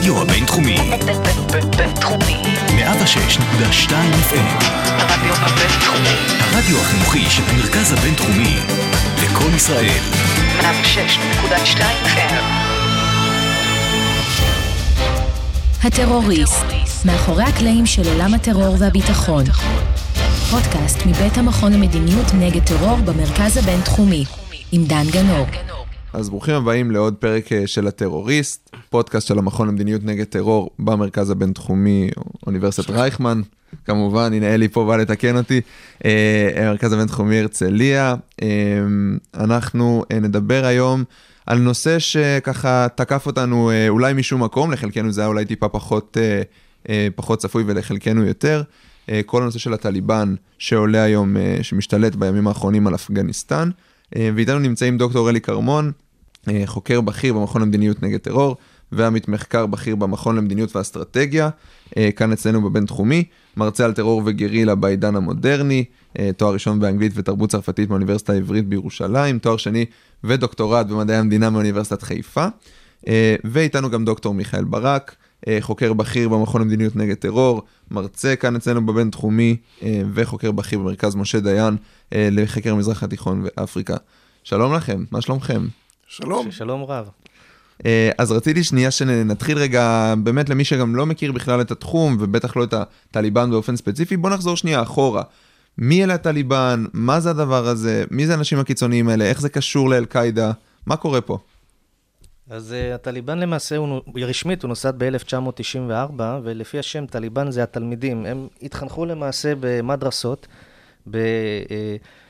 [0.00, 0.76] הרדיו הבינתחומי.
[1.76, 2.42] בינתחומי.
[2.68, 3.90] 106.2
[4.30, 4.64] FM.
[4.84, 6.16] הרדיו הבינתחומי.
[6.40, 8.56] הרדיו החינוכי של המרכז הבינתחומי.
[9.24, 10.00] לקום ישראל.
[10.60, 12.34] 106.2 FM.
[15.84, 16.64] הטרוריסט,
[17.04, 19.44] מאחורי הקלעים של עולם הטרור והביטחון.
[20.50, 24.24] פודקאסט מבית המכון למדיניות נגד טרור במרכז הבינתחומי,
[24.72, 25.46] עם דן גנור.
[26.12, 31.30] אז ברוכים הבאים לעוד פרק אה, של הטרוריסט, פודקאסט של המכון למדיניות נגד טרור במרכז
[31.30, 32.10] הבינתחומי,
[32.46, 33.40] אוניברסיטת רייכמן.
[33.84, 35.60] כמובן, הנה אלי פה בא לתקן אותי,
[36.04, 38.14] אה, המרכז הבינתחומי הרצליה.
[38.42, 38.48] אה,
[39.34, 41.04] אנחנו אה, נדבר היום
[41.46, 46.16] על נושא שככה תקף אותנו אולי משום מקום, לחלקנו זה היה אולי טיפה פחות,
[47.16, 48.62] פחות צפוי ולחלקנו יותר.
[49.26, 53.70] כל הנושא של הטליבן שעולה היום, שמשתלט בימים האחרונים על אפגניסטן.
[54.16, 55.92] ואיתנו נמצאים דוקטור אלי כרמון,
[56.66, 58.56] חוקר בכיר במכון למדיניות נגד טרור,
[58.92, 61.50] ועמית מחקר בכיר במכון למדיניות ואסטרטגיה,
[61.96, 63.24] אה, כאן אצלנו בבינתחומי,
[63.56, 65.84] מרצה על טרור וגרילה בעידן המודרני,
[66.18, 69.84] אה, תואר ראשון באנגלית ותרבות צרפתית מהאוניברסיטה העברית בירושלים, תואר שני
[70.24, 72.46] ודוקטורט במדעי המדינה מאוניברסיטת חיפה,
[73.08, 75.16] אה, ואיתנו גם דוקטור מיכאל ברק,
[75.60, 79.56] חוקר בכיר במכון למדיניות נגד טרור, מרצה כאן אצלנו בבינתחומי,
[80.14, 81.76] וחוקר בכיר במרכז משה דיין
[82.12, 83.96] לחקר המזרח התיכון ואפריקה.
[84.44, 85.66] שלום לכם, מה שלומכם?
[86.06, 86.50] שלום.
[86.50, 87.08] שלום רב.
[87.86, 92.56] אה, אז רציתי שנייה שנתחיל רגע, באמת למי שגם לא מכיר בכלל את התחום, ובטח
[92.56, 95.22] לא את הטליבן באופן ספציפי, בוא נחזור שנייה אחורה.
[95.78, 96.84] מי אלה הטליבן?
[96.92, 98.04] מה זה הדבר הזה?
[98.10, 99.24] מי זה האנשים הקיצוניים האלה?
[99.24, 100.52] איך זה קשור לאל-קאעידה?
[100.86, 101.38] מה קורה פה?
[102.50, 108.26] אז uh, הטליבן למעשה, הוא, רשמית הוא נוסד ב-1994, ולפי השם טליבן זה התלמידים.
[108.26, 110.46] הם התחנכו למעשה במדרסות
[111.06, 112.20] באפגניסטן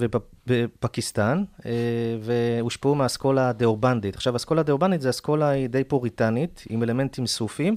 [0.00, 1.64] ובפקיסטן, uh,
[2.20, 4.16] והושפעו מהאסכולה הדאורבנדית.
[4.16, 7.74] עכשיו, האסכולה הדאורבנדית זה אסכולה היא די פוריטנית, עם אלמנטים סופיים.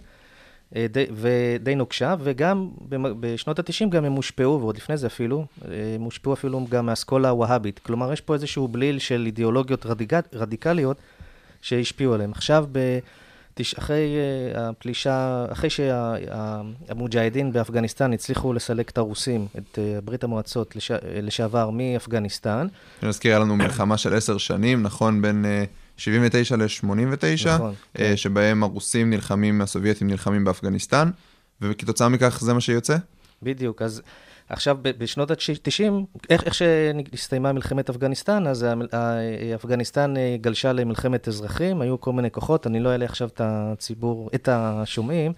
[0.76, 2.70] אה, די, ודי נוקשה, וגם
[3.20, 7.30] בשנות ה-90 גם הם הושפעו, ועוד לפני זה אפילו, אה, הם הושפעו אפילו גם מהאסכולה
[7.30, 7.80] הווהאבית.
[7.80, 10.14] כלומר, יש פה איזשהו בליל של אידיאולוגיות רדיק...
[10.34, 10.98] רדיקליות
[11.62, 12.32] שהשפיעו עליהם.
[12.32, 12.80] עכשיו, בתש...
[13.78, 14.16] אחרי
[14.54, 20.92] uh, הפלישה, אחרי שהמוג'הדין באפגניסטן הצליחו לסלק את הרוסים, את uh, ברית המועצות לש...
[21.22, 22.68] לשעבר מאפגניסטן,
[23.02, 25.22] אני מזכיר, היה לנו מלחמה של עשר שנים, נכון?
[25.22, 25.64] בין אה,
[25.98, 28.16] 79 ל-89, נכון, כן.
[28.16, 31.10] שבהם הרוסים נלחמים, הסובייטים נלחמים באפגניסטן,
[31.62, 32.98] וכתוצאה מכך זה מה שיוצא?
[33.44, 34.02] בדיוק, אז
[34.50, 35.92] עכשיו בשנות ה-90,
[36.30, 38.66] איך, איך שהסתיימה מלחמת אפגניסטן, אז
[39.56, 44.30] אפגניסטן אה, גלשה למלחמת אזרחים, היו כל מיני כוחות, אני לא אעלה עכשיו את הציבור,
[44.36, 45.34] את השומעים,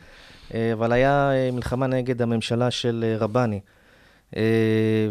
[0.54, 3.60] אה, אבל היה אה, מלחמה נגד הממשלה של רבני.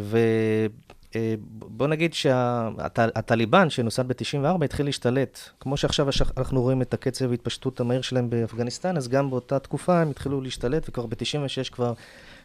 [0.01, 5.39] ובוא נגיד שהטליבן שנוסד ב-94 התחיל להשתלט.
[5.61, 10.11] כמו שעכשיו אנחנו רואים את הקצב ההתפשטות המהיר שלהם באפגניסטן, אז גם באותה תקופה הם
[10.11, 11.93] התחילו להשתלט, וכבר ב-96 כבר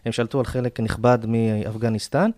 [0.05, 2.29] הם שלטו על חלק נכבד מאפגניסטן.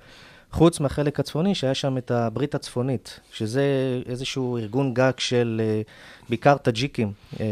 [0.51, 3.63] חוץ מהחלק הצפוני, שהיה שם את הברית הצפונית, שזה
[4.05, 5.81] איזשהו ארגון גג של אה,
[6.29, 7.11] בעיקר טאג'יקים.
[7.39, 7.45] אה,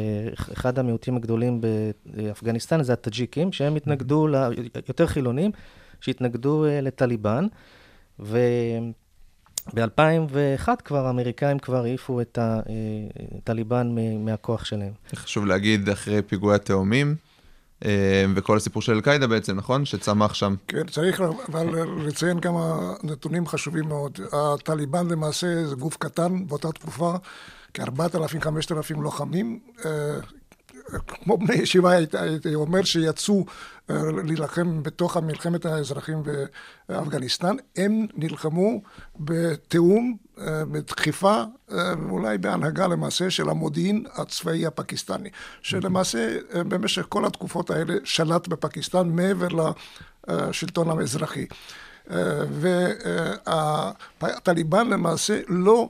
[0.53, 1.61] אחד המיעוטים הגדולים
[2.05, 4.35] באפגניסטן זה הטאג'יקים, שהם התנגדו, ל-
[4.87, 5.51] יותר חילונים,
[6.01, 7.47] שהתנגדו אה, לטליבן.
[8.19, 8.29] וב-2001
[10.85, 14.91] כבר האמריקאים כבר העיפו את הטליבן מ- מהכוח שלהם.
[15.15, 17.13] חשוב להגיד, אחרי פיגועי התאומים, אה,
[18.35, 19.85] וכל הסיפור של אל-קאעידה בעצם, נכון?
[19.85, 20.55] שצמח שם.
[20.67, 21.67] כן, צריך אבל
[22.07, 24.19] לציין כמה נתונים חשובים מאוד.
[24.33, 27.13] הטליבן למעשה זה גוף קטן באותה תקופה,
[27.73, 29.59] כ-4,000-5,000 לוחמים.
[31.07, 33.45] כמו בני ישיבה, הייתי- אומר שיצאו
[33.89, 36.23] אה, להילחם בתוך מלחמת האזרחים
[36.89, 37.55] באפגניסטן.
[37.77, 38.81] הם נלחמו
[39.19, 45.29] בתיאום, אה, בדחיפה, אה, ואולי בהנהגה למעשה של המודיעין הצבאי הפקיסטני,
[45.61, 49.47] שלמעשה במשך כל התקופות האלה שלט בפקיסטן מעבר
[50.27, 51.45] לשלטון האזרחי.
[54.21, 55.89] והטליבן למעשה לא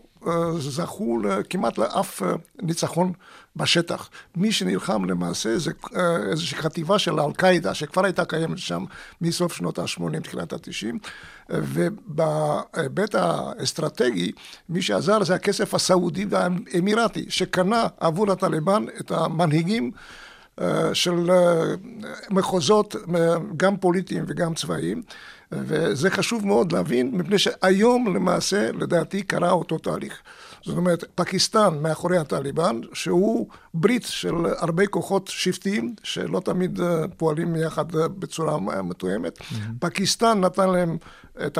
[0.59, 2.21] זכו כמעט לאף
[2.61, 3.13] ניצחון
[3.55, 4.09] בשטח.
[4.35, 8.83] מי שנלחם למעשה זה אה, איזושהי חטיבה של אל-קאעידה, שכבר הייתה קיימת שם
[9.21, 11.09] מסוף שנות ה-80, תחילת ה-90,
[11.49, 14.31] ובהיבט האסטרטגי,
[14.69, 19.91] מי שעזר זה הכסף הסעודי והאמירתי, שקנה עבור הטליבן את המנהיגים
[20.61, 21.73] אה, של אה,
[22.29, 22.95] מחוזות,
[23.57, 25.01] גם פוליטיים וגם צבאיים,
[25.51, 30.21] וזה חשוב מאוד להבין, מפני שהיום למעשה, לדעתי, קרה אותו תהליך.
[30.65, 37.55] זאת אומרת, פקיסטן מאחורי הטליבן, שהוא ברית של הרבה כוחות שבטיים, שלא תמיד אה, פועלים
[37.55, 39.39] יחד אה, בצורה מתואמת.
[39.79, 40.97] פקיסטן נתן להם
[41.45, 41.57] את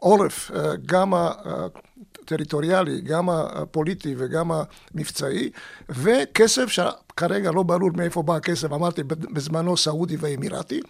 [0.00, 4.50] העורף, אה, גם הטריטוריאלי, גם הפוליטי וגם
[4.94, 5.50] המבצעי,
[5.88, 10.80] וכסף שכרגע לא ברור מאיפה בא הכסף, אמרתי בזמנו סעודי ואמירתי.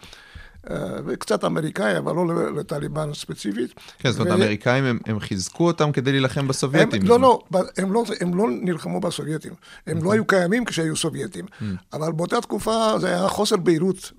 [0.69, 3.73] אה, וקצת אמריקאי, אבל לא לטליבן ספציפית.
[3.99, 7.01] כן, זאת אומרת, האמריקאים, הם, הם חיזקו אותם כדי להילחם בסובייטים.
[7.01, 7.39] הם, לא, לא,
[7.77, 9.53] הם לא, הם לא נלחמו בסובייטים.
[9.87, 11.45] הם לא היו קיימים כשהיו סובייטים.
[11.93, 14.11] אבל באותה תקופה זה היה חוסר בהירות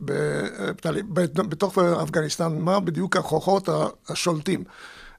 [1.36, 3.68] בתוך אפגניסטן, מה בדיוק הכוחות
[4.08, 4.64] השולטים.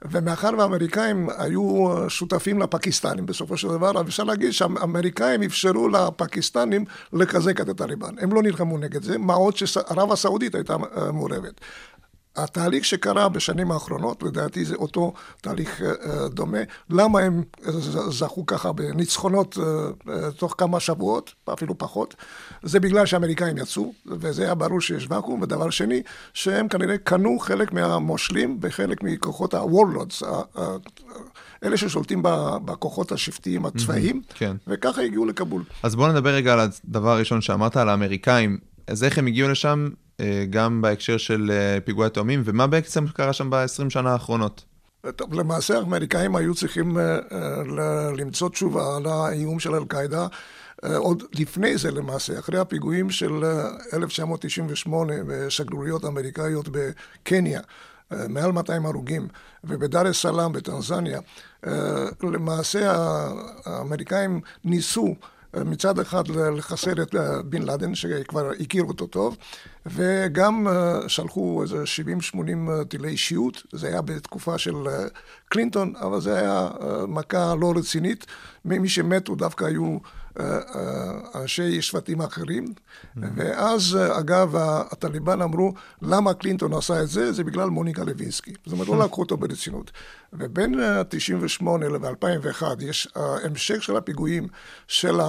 [0.02, 7.70] ומאחר והאמריקאים היו שותפים לפקיסטנים בסופו של דבר, אפשר להגיד שהאמריקאים אפשרו לפקיסטנים לחזק את
[7.70, 8.16] הטליבן.
[8.20, 10.78] הם לא נלחמו נגד זה, מה עוד שערב הסעודית הייתה
[11.14, 11.62] מעורבת.
[12.38, 16.58] התהליך שקרה בשנים האחרונות, לדעתי זה אותו תהליך uh, דומה.
[16.90, 17.44] למה הם
[18.10, 19.58] זכו ככה בניצחונות
[20.38, 22.16] תוך כמה שבועות, אפילו פחות?
[22.64, 25.42] זה בגלל שהאמריקאים יצאו, וזה היה ברור שיש ואקום.
[25.42, 26.02] ודבר שני,
[26.34, 30.26] שהם כנראה קנו חלק מהמושלים בחלק מכוחות ה-warlords,
[31.64, 32.24] אלה ששולטים
[32.66, 34.56] בכוחות השבטיים הצבאיים, mm-hmm, כן.
[34.68, 35.64] וככה הגיעו לכבול.
[35.84, 38.58] אז בואו נדבר רגע על הדבר הראשון שאמרת, על האמריקאים.
[38.88, 39.90] אז איך הם הגיעו לשם?
[40.20, 44.66] אה, גם בהקשר של אה, פיגועי תאומים, ומה בעצם קרה שם ב-20 שנה האחרונות?
[45.16, 47.18] טוב, למעשה האמריקאים היו צריכים אה,
[48.18, 50.28] למצוא תשובה על האיום של אל-קאעידה.
[50.98, 53.44] עוד לפני זה למעשה, אחרי הפיגועים של
[53.94, 57.62] 1998 בשגרוריות אמריקאיות בקניה,
[58.12, 59.28] מעל 200 הרוגים,
[59.64, 61.20] ובדאר א סלאם בטנזניה,
[62.24, 62.94] למעשה
[63.66, 65.16] האמריקאים ניסו
[65.56, 69.38] מצד אחד לחסל את אה, בן לאדן, שכבר הכירו אותו טוב,
[69.86, 71.84] וגם אה, שלחו איזה
[72.34, 72.38] 70-80
[72.70, 74.76] אה, טילי אישיות, זה היה בתקופה של
[75.50, 76.70] קלינטון, אבל זה היה
[77.08, 78.26] מכה לא רצינית.
[78.66, 79.98] מי שמתו דווקא היו
[81.36, 82.66] אנשי שבטים אחרים.
[82.66, 83.20] Mm-hmm.
[83.36, 84.56] ואז, אגב,
[84.92, 87.32] הטליבן אמרו, למה קלינטון עשה את זה?
[87.32, 88.54] זה בגלל מוניקה לוינסקי.
[88.66, 89.92] זאת אומרת, לא לקחו אותו ברצינות.
[90.34, 90.80] ובין
[91.10, 94.48] 98' ל-2001 יש המשך של הפיגועים
[94.88, 95.22] של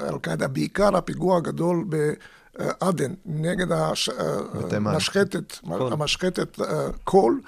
[0.00, 2.12] אל-קאעידה, בעיקר הפיגוע הגדול ב...
[2.80, 3.66] עדן נגד
[4.72, 6.58] המשחטת, המשחטת
[7.04, 7.40] קול,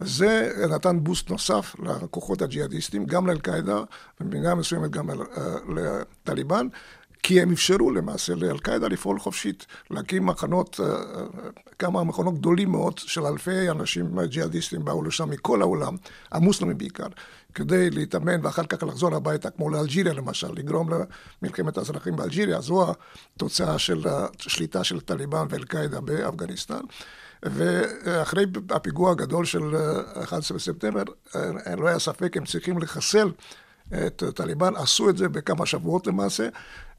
[0.00, 3.82] זה נתן בוסט נוסף לכוחות הג'יהאדיסטים, גם לאל-קאעידה,
[4.20, 5.10] ובמידה מסוימת גם
[5.76, 6.66] לטליבן.
[7.22, 10.80] כי הם אפשרו למעשה לאל-קאעידה לפעול חופשית, להקים מחנות,
[11.78, 15.96] כמה מחנות גדולים מאוד של אלפי אנשים ג'יהאדיסטים באו לשם מכל העולם,
[16.32, 17.06] המוסלמים בעיקר,
[17.54, 20.88] כדי להתאמן ואחר כך לחזור הביתה, כמו לאלג'יריה למשל, לגרום
[21.42, 22.92] למלחמת האזרחים באלג'יריה, זו
[23.36, 26.80] התוצאה של השליטה של טליבן ואל-קאעידה באפגניסטן.
[27.42, 29.76] ואחרי הפיגוע הגדול של
[30.22, 31.02] 11 בספטמבר,
[31.78, 33.30] לא היה ספק, הם צריכים לחסל
[34.06, 36.48] את טליבן, עשו את זה בכמה שבועות למעשה.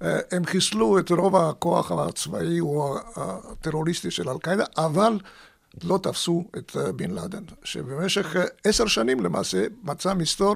[0.01, 5.19] הם חיסלו את רוב הכוח הצבאי או הטרוריסטי של אל-קאעידה, אבל
[5.83, 10.56] לא תפסו את בן לאדן, שבמשך עשר שנים למעשה מצא מסתור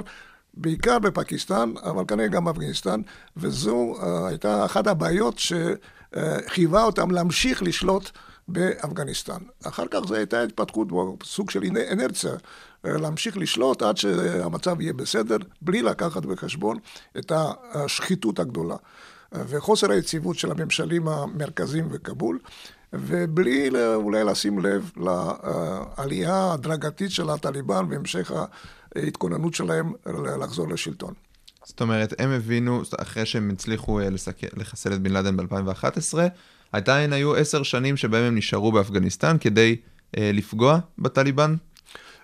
[0.54, 3.02] בעיקר בפקיסטן, אבל כנראה גם באפגניסטן,
[3.38, 3.96] וזו
[4.28, 8.10] הייתה אחת הבעיות שחייבה אותם להמשיך לשלוט
[8.48, 9.42] באפגניסטן.
[9.64, 10.88] אחר כך זו הייתה התפתחות,
[11.24, 12.32] סוג של אנרציה,
[12.84, 16.78] להמשיך לשלוט עד שהמצב יהיה בסדר, בלי לקחת בחשבון
[17.18, 17.32] את
[17.74, 18.76] השחיתות הגדולה.
[19.34, 22.40] וחוסר היציבות של הממשלים המרכזיים בכבול,
[22.94, 28.32] ובלי אולי לשים לב לעלייה ההדרגתית של הטליבן והמשך
[28.96, 29.94] ההתכוננות שלהם
[30.40, 31.14] לחזור לשלטון.
[31.66, 34.10] זאת אומרת, הם הבינו, אחרי שהם הצליחו אה,
[34.58, 36.18] לחסל את בן לאדן ב-2011,
[36.74, 39.76] עדיין היו עשר שנים שבהם הם נשארו באפגניסטן כדי
[40.18, 41.56] אה, לפגוע בטליבן?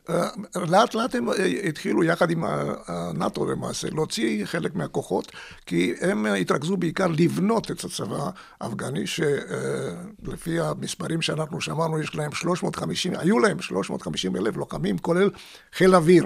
[0.09, 2.43] אה, לאט לאט הם אה, התחילו יחד עם
[2.87, 5.31] הנאט"ו למעשה להוציא חלק מהכוחות,
[5.65, 8.29] כי הם התרכזו בעיקר לבנות את הצבא
[8.61, 15.29] האפגני, שלפי המספרים שאנחנו שמענו, יש להם 350, היו להם 350 אלף לוחמים, כולל
[15.73, 16.25] חיל אוויר.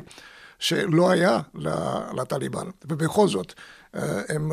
[0.60, 1.40] שלא היה
[2.14, 3.54] לטליבן, ובכל זאת
[4.30, 4.52] הם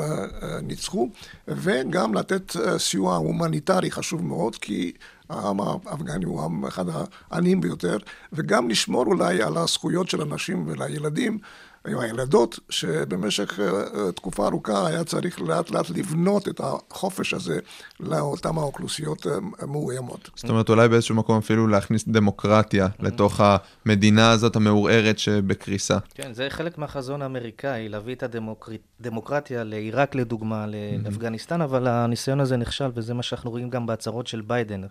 [0.63, 1.09] ניצחו,
[1.49, 4.93] וגם לתת סיוע הומניטרי חשוב מאוד, כי
[5.29, 6.85] העם האפגני הוא עם אחד
[7.31, 7.97] העניים ביותר,
[8.33, 11.39] וגם לשמור אולי על הזכויות של הנשים ולילדים.
[11.89, 17.59] עם הילדות, שבמשך אה, תקופה ארוכה היה צריך לאט לאט לבנות את החופש הזה
[18.01, 20.31] לאותן האוכלוסיות אה, מאוימות.
[20.35, 23.41] זאת אומרת, אולי באיזשהו מקום אפילו להכניס דמוקרטיה לתוך
[23.87, 25.99] המדינה הזאת המעורערת שבקריסה.
[26.15, 28.23] כן, זה חלק מהחזון האמריקאי, להביא את
[29.01, 30.67] הדמוקרטיה לעיראק לדוגמה,
[31.05, 34.83] לאפגניסטן, אבל הניסיון הזה נכשל, וזה מה שאנחנו רואים גם בהצהרות של ביידן,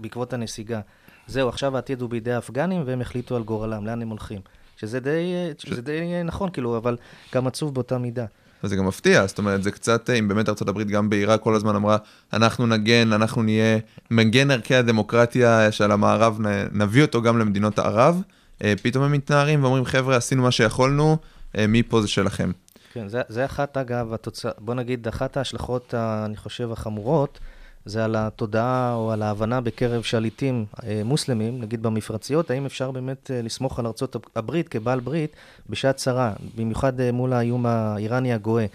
[0.00, 0.80] בעקבות הנסיגה.
[1.26, 4.40] זהו, עכשיו העתיד הוא בידי האפגנים, והם החליטו על גורלם, לאן הם הולכים.
[4.82, 5.68] שזה די, ש...
[5.68, 6.96] שזה די נכון, כאילו, אבל
[7.34, 8.24] גם עצוב באותה מידה.
[8.64, 11.96] וזה גם מפתיע, זאת אומרת, זה קצת, אם באמת ארה"ב גם בעיראק כל הזמן אמרה,
[12.32, 13.78] אנחנו נגן, אנחנו נהיה
[14.10, 16.38] מגן ערכי הדמוקרטיה של המערב,
[16.72, 18.22] נביא אותו גם למדינות ערב.
[18.64, 21.16] אה, פתאום הם מתנערים ואומרים, חבר'ה, עשינו מה שיכולנו,
[21.58, 22.50] אה, מפה זה שלכם.
[22.92, 24.50] כן, זה, זה אחת, אגב, התוצא...
[24.58, 27.38] בוא נגיד, אחת ההשלכות, ה- אני חושב, החמורות,
[27.84, 33.30] זה על התודעה או על ההבנה בקרב שליטים אה, מוסלמים, נגיד במפרציות, האם אפשר באמת
[33.30, 35.36] אה, לסמוך על ארצות הברית כבעל ברית
[35.68, 38.66] בשעת צרה, במיוחד אה, מול האיום האיראני הגואה.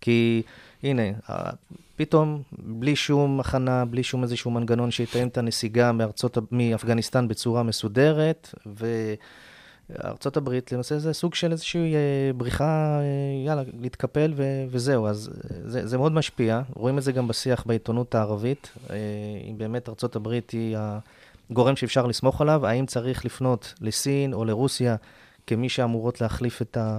[0.00, 0.42] כי
[0.82, 1.02] הנה,
[1.96, 8.54] פתאום, בלי שום הכנה, בלי שום איזשהו מנגנון שיתאם את הנסיגה מארצות, מאפגניסטן בצורה מסודרת,
[8.66, 8.86] ו...
[10.36, 15.06] הברית, למעשה זה סוג של איזושהי אה, בריחה, אה, יאללה, להתקפל ו- וזהו.
[15.06, 16.60] אז אה, זה, זה מאוד משפיע.
[16.74, 18.70] רואים את זה גם בשיח בעיתונות הערבית.
[19.50, 20.76] אם באמת הברית היא
[21.50, 24.96] הגורם שאפשר לסמוך עליו, האם צריך לפנות לסין או לרוסיה
[25.46, 26.98] כמי שאמורות להחליף את ה...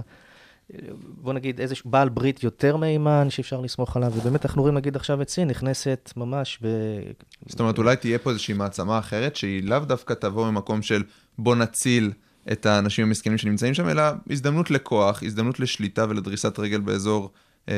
[1.22, 5.22] בוא נגיד, איזה בעל ברית יותר מהימן שאפשר לסמוך עליו, ובאמת אנחנו רואים, נגיד עכשיו
[5.22, 6.66] את סין נכנסת ממש ב...
[7.46, 11.02] זאת אומרת, אולי תהיה פה איזושהי מעצמה אחרת, שהיא לאו דווקא תבוא ממקום של
[11.38, 12.12] בוא נציל
[12.52, 17.30] את האנשים המסכנים שנמצאים שם, אלא הזדמנות לכוח, הזדמנות לשליטה ולדריסת רגל באזור,
[17.68, 17.74] אה,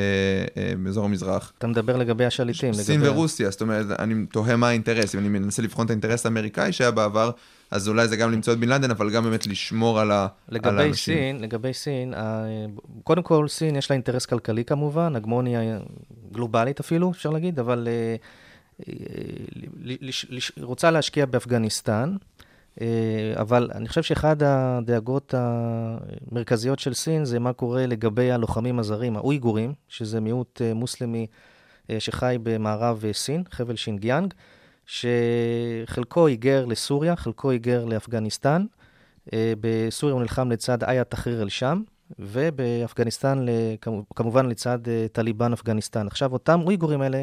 [0.56, 1.52] אה, באזור המזרח.
[1.58, 2.72] אתה מדבר לגבי השליטים.
[2.74, 3.10] סין לגבי...
[3.12, 6.90] ורוסיה, זאת אומרת, אני תוהה מה האינטרס, אם אני מנסה לבחון את האינטרס האמריקאי שהיה
[6.90, 7.30] בעבר,
[7.70, 10.56] אז אולי זה גם למצוא את בן לאדן, אבל גם באמת לשמור על, ה, על
[10.56, 11.14] לגבי האנשים.
[11.14, 12.46] סין, לגבי סין, ה-
[13.04, 15.78] קודם כל סין יש לה אינטרס כלכלי כמובן, הגמוניה
[16.32, 18.16] גלובלית אפילו, אפשר להגיד, אבל אה,
[18.88, 18.94] אה,
[20.60, 22.47] רוצה להשקיע באפגניסטן, אה,
[23.36, 29.72] אבל אני חושב שאחד הדאגות המרכזיות של סין זה מה קורה לגבי הלוחמים הזרים, האויגורים,
[29.88, 31.26] שזה מיעוט אה, מוסלמי
[31.90, 34.34] אה, שחי במערב אה, סין, חבל שינגיאנג,
[34.86, 38.64] שחלקו היגר לסוריה, חלקו היגר לאפגניסטן.
[39.32, 41.82] אה, בסוריה הוא נלחם לצד איה תחריר אל-שם,
[42.18, 43.46] ובאפגניסטן
[44.16, 46.06] כמובן לצד אה, טליבן אפגניסטן.
[46.06, 47.22] עכשיו, אותם אויגורים האלה,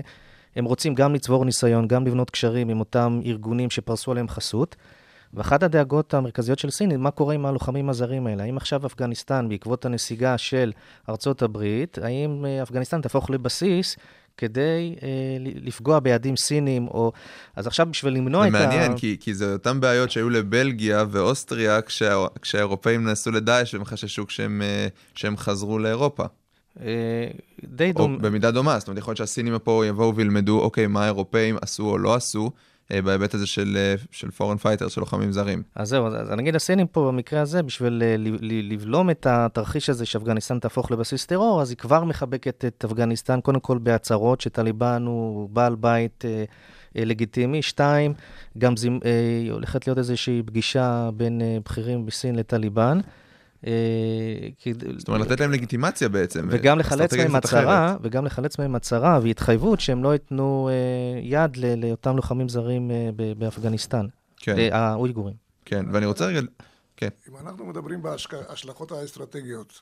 [0.55, 4.75] הם רוצים גם לצבור ניסיון, גם לבנות קשרים עם אותם ארגונים שפרסו עליהם חסות.
[5.33, 8.43] ואחת הדאגות המרכזיות של סין היא מה קורה עם הלוחמים הזרים האלה.
[8.43, 10.71] האם עכשיו אפגניסטן, בעקבות הנסיגה של
[11.09, 13.97] ארצות הברית, האם אה, אפגניסטן תהפוך לבסיס
[14.37, 15.07] כדי אה,
[15.39, 17.11] לפגוע ביעדים סינים, או...
[17.55, 18.67] אז עכשיו בשביל למנוע זה את ה...
[18.67, 24.27] מעניין, כי, כי זה אותן בעיות שהיו לבלגיה ואוסטריה כשה, כשהאירופאים נסעו לדאעש והם חששו
[24.27, 26.23] כשהם, אה, כשהם חזרו לאירופה.
[26.81, 27.27] אה,
[27.63, 28.17] די או דומה.
[28.17, 31.97] במידה דומה, זאת אומרת, יכול להיות שהסינים פה יבואו וילמדו, אוקיי, מה האירופאים עשו או
[31.97, 32.51] לא עשו,
[32.91, 35.63] בהיבט הזה של, אה, של foreign fighter, של לוחמים זרים.
[35.75, 40.59] אז זהו, אז נגיד הסינים פה במקרה הזה, בשביל אה, לבלום את התרחיש הזה שאפגניסטן
[40.59, 45.75] תהפוך לבסיס טרור, אז היא כבר מחבקת את אפגניסטן, קודם כל בהצהרות שטליבן הוא בעל
[45.75, 46.43] בית אה,
[46.97, 47.61] אה, לגיטימי.
[47.61, 48.13] שתיים,
[48.57, 52.99] גם זימ, אה, הולכת להיות איזושהי פגישה בין אה, בכירים בסין לטליבן.
[53.65, 53.71] אה,
[54.97, 56.47] זאת אומרת, לתת להם לגיטימציה בעצם.
[56.51, 57.35] וגם לחלץ מהם.
[57.35, 62.91] הצהרה, וגם לחלץ מהם הצהרה והתחייבות שהם לא ייתנו אה, יד ל- לאותם לוחמים זרים
[62.91, 64.05] אה, באפגניסטן,
[64.37, 65.35] כן, האויגורים.
[65.65, 66.41] כן, ואני רוצה רגע,
[66.97, 69.81] כן, אם אנחנו מדברים בהשלכות האסטרטגיות,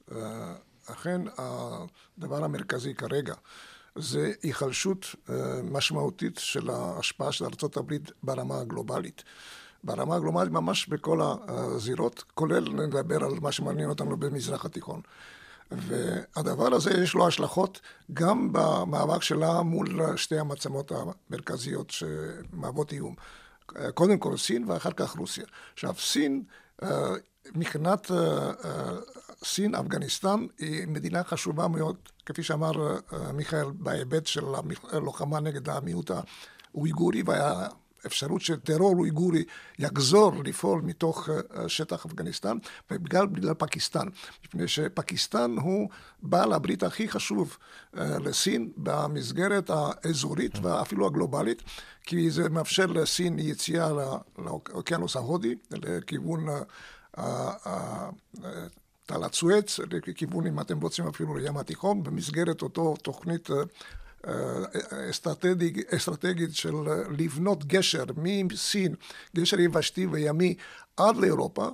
[0.92, 3.34] אכן הדבר המרכזי כרגע
[3.96, 5.16] זה היחלשות
[5.64, 9.24] משמעותית של ההשפעה של ארה"ב ברמה הגלובלית.
[9.84, 15.02] ברמה הגלובלית ממש בכל הזירות, כולל נדבר על מה שמעניין אותנו במזרח התיכון.
[15.72, 17.82] והדבר הזה יש לו השלכות
[18.14, 23.16] גם במאבק שלה מול שתי המעצמות המרכזיות שמהוות איום.
[23.94, 25.46] קודם כל סין ואחר כך רוסיה.
[25.74, 26.44] עכשיו, סין,
[26.84, 27.14] אה,
[27.56, 28.92] מבחינת אה, אה,
[29.44, 32.72] סין, אפגניסטן היא מדינה חשובה מאוד, כפי שאמר
[33.34, 34.44] מיכאל, בהיבט של
[34.92, 37.24] הלוחמה נגד המיעוט האויגורי
[38.04, 39.44] והאפשרות שטרור אויגורי
[39.80, 42.58] יחזור לפעול מתוך אה, שטח אפגניסטן,
[42.92, 44.08] ובגלל בגלל פקיסטן,
[44.46, 45.90] מפני שפקיסטן הוא
[46.22, 47.58] בעל הברית הכי חשוב
[47.98, 51.62] אה, לסין במסגרת האזורית ואפילו הגלובלית,
[52.04, 56.46] כי זה מאפשר לסין יציאה לא- לאוקיינוס ההודי, לכיוון
[57.18, 58.10] אה,
[59.06, 63.50] תעלת סואץ, לכיוון, אם אתם רוצים, אפילו לים התיכון, במסגרת אותו תוכנית
[64.28, 65.10] אה,
[65.96, 68.96] אסטרטגית, של אה, לבנות גשר מסין,
[69.36, 70.56] גשר יבשתי וימי,
[70.98, 71.70] עד לאירופה.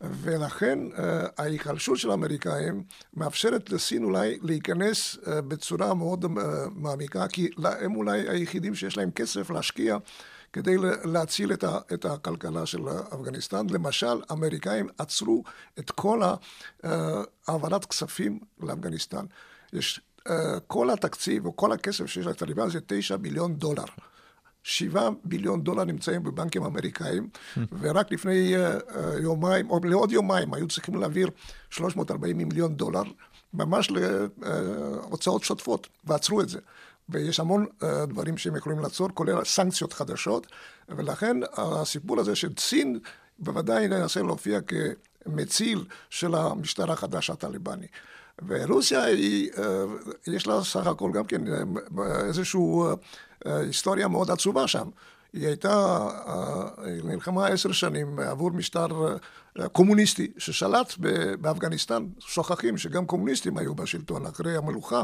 [0.00, 2.82] ולכן אה, ההיחלשות של האמריקאים
[3.14, 6.24] מאפשרת לסין אולי להיכנס אה, בצורה מאוד
[6.74, 9.96] מעמיקה, כי הם אולי היחידים שיש להם כסף להשקיע
[10.52, 12.80] כדי להציל את, ה, את הכלכלה של
[13.14, 13.66] אפגניסטן.
[13.70, 15.44] למשל, האמריקאים עצרו
[15.78, 16.22] את כל
[17.46, 19.24] העברת כספים לאפגניסטן.
[19.72, 20.00] יש,
[20.66, 23.84] כל התקציב או כל הכסף שיש לטליבן זה תשע מיליון דולר.
[24.64, 27.28] שבעה ביליון דולר נמצאים בבנקים אמריקאים,
[27.78, 31.30] ורק לפני uh, יומיים, או לעוד יומיים, היו צריכים להעביר
[31.70, 33.02] 340 מיליון דולר,
[33.54, 36.58] ממש להוצאות שוטפות, ועצרו את זה.
[37.08, 37.66] ויש המון
[38.08, 40.46] דברים שהם יכולים לעצור, כולל סנקציות חדשות,
[40.88, 42.98] ולכן הסיפור הזה של סין
[43.38, 44.58] בוודאי ינסה להופיע
[45.26, 47.86] מציל של המשטר החדש הטליבני.
[48.48, 49.84] ורוסיה היא, אה,
[50.26, 52.60] יש לה סך הכל גם כן אה, איזושהי
[53.46, 54.88] אה, היסטוריה מאוד עצובה שם.
[55.32, 56.08] היא הייתה,
[56.84, 59.16] היא נלחמה עשר שנים עבור משטר
[59.72, 60.94] קומוניסטי ששלט
[61.40, 62.06] באפגניסטן.
[62.18, 65.02] שוכחים שגם קומוניסטים היו בשלטון אחרי המלוכה.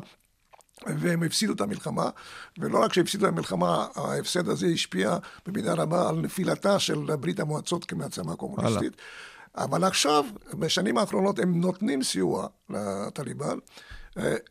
[0.86, 2.10] והם הפסידו את המלחמה,
[2.58, 7.84] ולא רק שהפסידו את המלחמה, ההפסד הזה השפיע במידה רבה על נפילתה של ברית המועצות
[7.84, 8.96] כמעצמה קומוניסטית.
[9.56, 13.58] אבל עכשיו, בשנים האחרונות, הם נותנים סיוע לטליבן.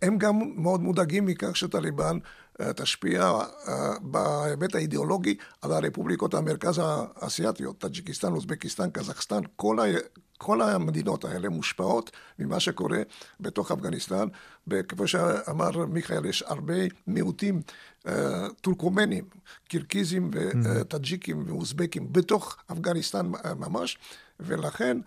[0.02, 2.18] הם גם מאוד מודאגים מכך שטליבן
[2.62, 3.22] אה, תשפיע
[3.68, 9.84] אה, בהיבט האידיאולוגי על הרפובליקות המרכז האסייתיות, טאג'יקיסטן, אוזבקיסטן, קזחסטן, כל, ה...
[10.40, 13.02] כל המדינות האלה מושפעות ממה שקורה
[13.40, 14.28] בתוך אפגניסטן.
[14.88, 16.74] כמו שאמר מיכאל, יש הרבה
[17.08, 17.62] מיעוטים
[18.08, 19.26] אה, טורקומנים,
[19.68, 23.98] קירקיזים וטאג'יקים ואוזבקים בתוך אפגניסטן ממש,
[24.40, 24.98] ולכן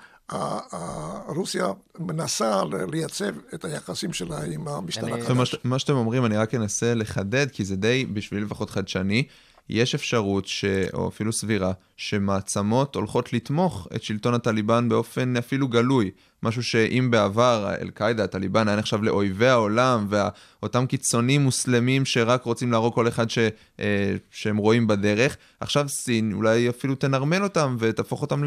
[1.26, 1.66] רוסיה
[1.98, 2.62] מנסה
[2.92, 5.56] לייצב את היחסים שלה עם המשטר החדש.
[5.64, 9.26] מה שאתם אומרים, אני רק אנסה לחדד, כי זה די, בשבילי לפחות חדשני.
[9.68, 10.64] יש אפשרות, ש...
[10.92, 16.10] או אפילו סבירה, שמעצמות הולכות לתמוך את שלטון הטליבן באופן אפילו גלוי.
[16.42, 22.94] משהו שאם בעבר אל-קאעידה, הטליבן, היה נחשב לאויבי העולם, ואותם קיצונים מוסלמים שרק רוצים להרוג
[22.94, 23.38] כל אחד ש...
[23.80, 28.44] אה, שהם רואים בדרך, עכשיו סין אולי אפילו תנרמל אותם ותהפוך אותם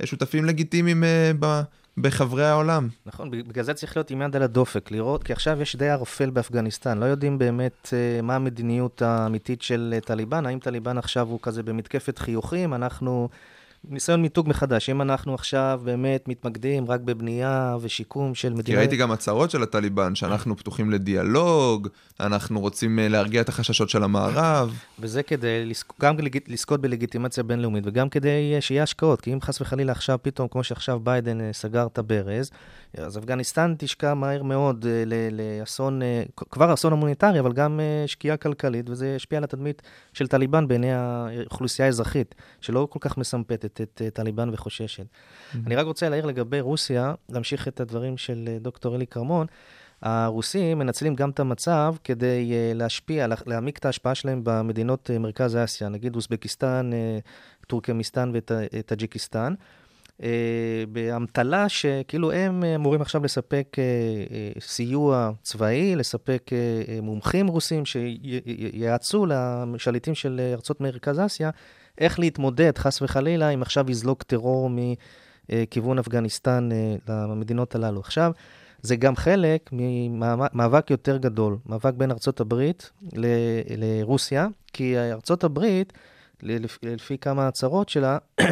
[0.00, 1.60] לשותפים לגיטימיים אה, ב...
[1.98, 2.88] בחברי העולם.
[3.06, 6.30] נכון, בגלל זה צריך להיות עם יד על הדופק, לראות, כי עכשיו יש די ערפל
[6.30, 11.38] באפגניסטן, לא יודעים באמת uh, מה המדיניות האמיתית של uh, טליבן, האם טליבן עכשיו הוא
[11.42, 13.28] כזה במתקפת חיוכים, אנחנו
[13.88, 14.90] ניסיון מיתוג מחדש.
[14.90, 18.64] אם אנחנו עכשיו באמת מתמקדים רק בבנייה ושיקום של מדינה...
[18.64, 21.88] כי ראיתי גם הצהרות של הטליבן, שאנחנו פתוחים לדיאלוג,
[22.20, 24.74] אנחנו רוצים אה, להרגיע את החששות של המערב.
[25.00, 26.16] וזה כדי גם
[26.48, 29.20] לזכות בלגיטימציה בינלאומית, וגם כדי אה, שיהיה השקעות.
[29.20, 32.50] כי אם חס וחלילה עכשיו, פתאום, כמו שעכשיו ביידן אה, סגר את הברז,
[32.96, 34.86] אז אפגניסטן תשקע מהר מאוד
[35.30, 36.00] לאסון,
[36.50, 41.86] כבר אסון הומניטרי, אבל גם שקיעה כלכלית, וזה ישפיע על התדמית של טליבן בעיני האוכלוסייה
[41.86, 43.80] האזרחית, שלא כל כך מסמפתת.
[43.80, 45.02] את טליבן וחוששת.
[45.02, 45.56] אמ-המ.
[45.66, 49.46] אני רק רוצה להעיר לגבי רוסיה, להמשיך את הדברים של דוקטור אלי כרמון.
[50.02, 55.88] הרוסים מנצלים גם את המצב כדי להשפיע, לה, להעמיק את ההשפעה שלהם במדינות מרכז אסיה,
[55.88, 59.54] נגיד אוזבקיסטן, אה, טורקמיסטן וטאג'יקיסטן.
[59.54, 59.85] אה,
[60.88, 63.78] באמתלה שכאילו הם אמורים עכשיו לספק uh,
[64.58, 66.50] uh, סיוע צבאי, לספק
[67.02, 69.26] מומחים רוסים שיעצו
[69.74, 71.50] לשליטים של ארצות מרכז אסיה
[71.98, 74.70] איך להתמודד, חס וחלילה, אם עכשיו יזלוג טרור
[75.50, 78.00] מכיוון אפגניסטן אה, למדינות הללו.
[78.00, 78.32] עכשיו,
[78.82, 83.26] זה גם חלק ממאבק יותר גדול, מאבק בין ארצות הברית ל-
[83.76, 85.92] לרוסיה, כי ארצות הברית,
[86.82, 88.44] לפי כמה הצהרות שלה, אה,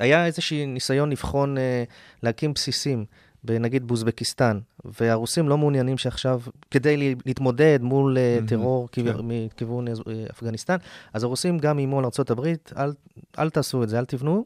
[0.00, 1.84] היה איזשהו ניסיון לבחון, אה,
[2.22, 3.04] להקים בסיסים
[3.44, 9.02] בנגיד באוזבקיסטן, והרוסים לא מעוניינים שעכשיו, כדי להתמודד מול mm-hmm, טרור כן.
[9.22, 9.92] מכיוון אה,
[10.30, 10.76] אפגניסטן,
[11.12, 12.46] אז הרוסים גם איימו על ארה"ב,
[12.76, 12.92] אל,
[13.38, 14.44] אל תעשו את זה, אל תבנו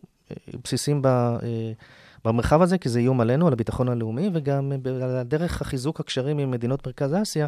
[0.64, 1.36] בסיסים ב...
[2.24, 4.72] במרחב הזה, כי זה איום עלינו, על הביטחון הלאומי, וגם
[5.02, 7.46] על דרך החיזוק הקשרים עם מדינות מרכז אסיה,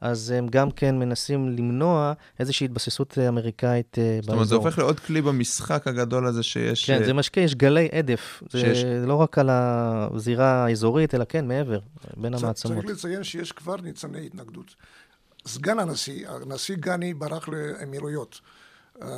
[0.00, 4.22] אז הם גם כן מנסים למנוע איזושהי התבססות אמריקאית באזור.
[4.22, 6.86] זאת אומרת, זה הופך לעוד כלי במשחק הגדול הזה שיש...
[6.86, 8.42] כן, זה משקה, יש גלי הדף.
[8.48, 8.78] שיש...
[8.78, 11.78] זה לא רק על הזירה האזורית, אלא כן, מעבר,
[12.16, 12.84] בין המעצמות.
[12.84, 14.74] צריך לציין שיש כבר ניצני התנגדות.
[15.46, 18.40] סגן הנשיא, הנשיא גני ברח לאמירויות.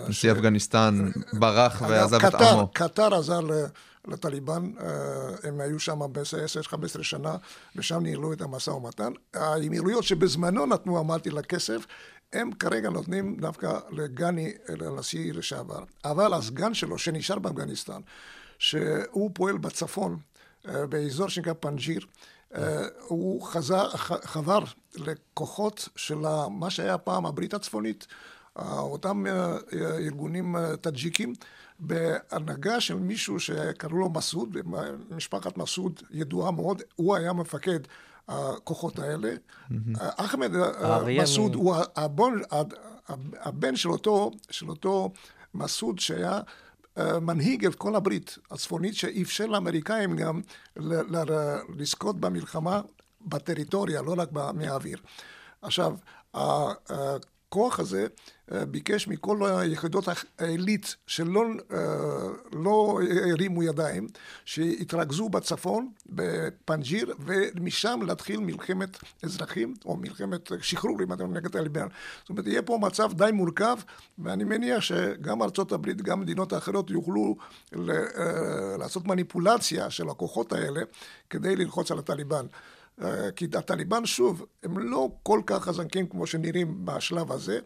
[0.08, 2.68] נשיא אפגניסטן ברח ועזב את עמו.
[2.72, 3.40] קטר עזר
[4.08, 4.86] לטליבן, אה,
[5.48, 7.36] הם היו שם ב-10-15 שנה,
[7.76, 9.12] ושם ניהלו את המשא ומתן.
[9.34, 11.86] האמירויות שבזמנו נתנו, אמרתי, לכסף,
[12.32, 15.84] הם כרגע נותנים דווקא לגני, לנשיא לשעבר.
[16.04, 18.00] אבל הסגן שלו, שנשאר באפגניסטן,
[18.58, 20.18] שהוא פועל בצפון,
[20.68, 22.00] אה, באזור שנקרא פנג'יר,
[22.54, 23.88] אה, הוא חזר,
[24.24, 24.58] חבר
[24.94, 26.18] לכוחות של
[26.50, 28.06] מה שהיה פעם הברית הצפונית,
[28.58, 29.24] אותם
[29.72, 31.32] ארגונים טאג'יקים.
[31.78, 34.56] בהנהגה של מישהו שקראו לו מסעוד,
[35.10, 37.80] משפחת מסעוד ידועה מאוד, הוא היה מפקד
[38.28, 39.34] הכוחות האלה.
[39.96, 40.50] אחמד
[41.22, 42.42] מסעוד הוא הבון,
[43.40, 45.10] הבן של אותו, של אותו
[45.54, 46.40] מסעוד שהיה
[46.98, 50.40] אה, מנהיג את כל הברית הצפונית, שאפשר לאמריקאים גם
[51.76, 52.80] לזכות במלחמה
[53.20, 54.98] בטריטוריה, לא רק מהאוויר.
[55.62, 55.94] עכשיו,
[57.52, 58.06] הכוח הזה
[58.52, 60.04] אה, ביקש מכל היחידות
[60.38, 61.78] העילית שלא אה,
[62.52, 64.06] לא הרימו ידיים,
[64.44, 71.86] שיתרכזו בצפון, בפנג'יר, ומשם להתחיל מלחמת אזרחים, או מלחמת שחרור, אם אתם נגד טליבן.
[72.20, 73.76] זאת אומרת, יהיה פה מצב די מורכב,
[74.18, 77.36] ואני מניח שגם ארצות הברית, גם מדינות אחרות יוכלו
[78.78, 80.80] לעשות מניפולציה של הכוחות האלה
[81.30, 82.46] כדי ללחוץ על הטליבן.
[83.00, 87.58] אה, כי הטליבן, שוב, הם לא כל כך חזקים כמו שנראים בשלב הזה,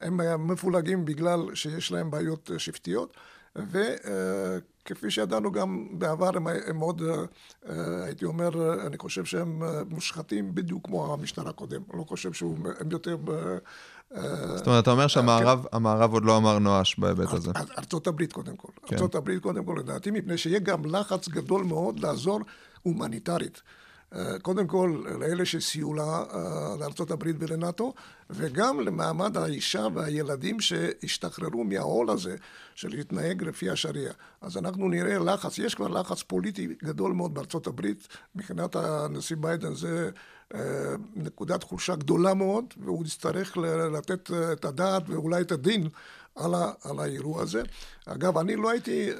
[0.00, 3.16] הם אה, מפולגים בגלל שיש להם בעיות אה, שבטיות,
[3.56, 7.02] וכפי שידענו גם בעבר, הם, הם מאוד,
[8.04, 13.16] הייתי אומר, אני חושב שהם מושחתים בדיוק כמו המשטר הקודם, אני לא חושב שהם יותר...
[14.56, 16.12] זאת אומרת, אתה אומר שהמערב כן.
[16.12, 17.50] עוד לא אמר נואש בהיבט הזה.
[17.78, 18.68] ארצות הברית קודם כל.
[18.86, 18.94] כן.
[18.94, 22.40] ארצות הברית קודם כל, לדעתי, מפני שיהיה גם לחץ גדול מאוד לעזור
[22.82, 23.62] הומניטרית.
[24.14, 27.94] אה, קודם כל לאלה שסייעו לה, אה, לארה"ב ולנאט"ו,
[28.30, 32.36] וגם למעמד האישה והילדים שהשתחררו מהעול הזה
[32.74, 34.12] של להתנהג לפי השריעה.
[34.40, 40.10] אז אנחנו נראה לחץ, יש כבר לחץ פוליטי גדול מאוד הברית, מבחינת הנשיא ביידן זה
[40.54, 40.60] אה,
[41.16, 43.56] נקודת חולשה גדולה מאוד, והוא יצטרך
[43.96, 45.88] לתת את הדעת ואולי את הדין
[46.34, 47.62] על, ה, על האירוע הזה.
[48.06, 49.10] אגב, אני לא הייתי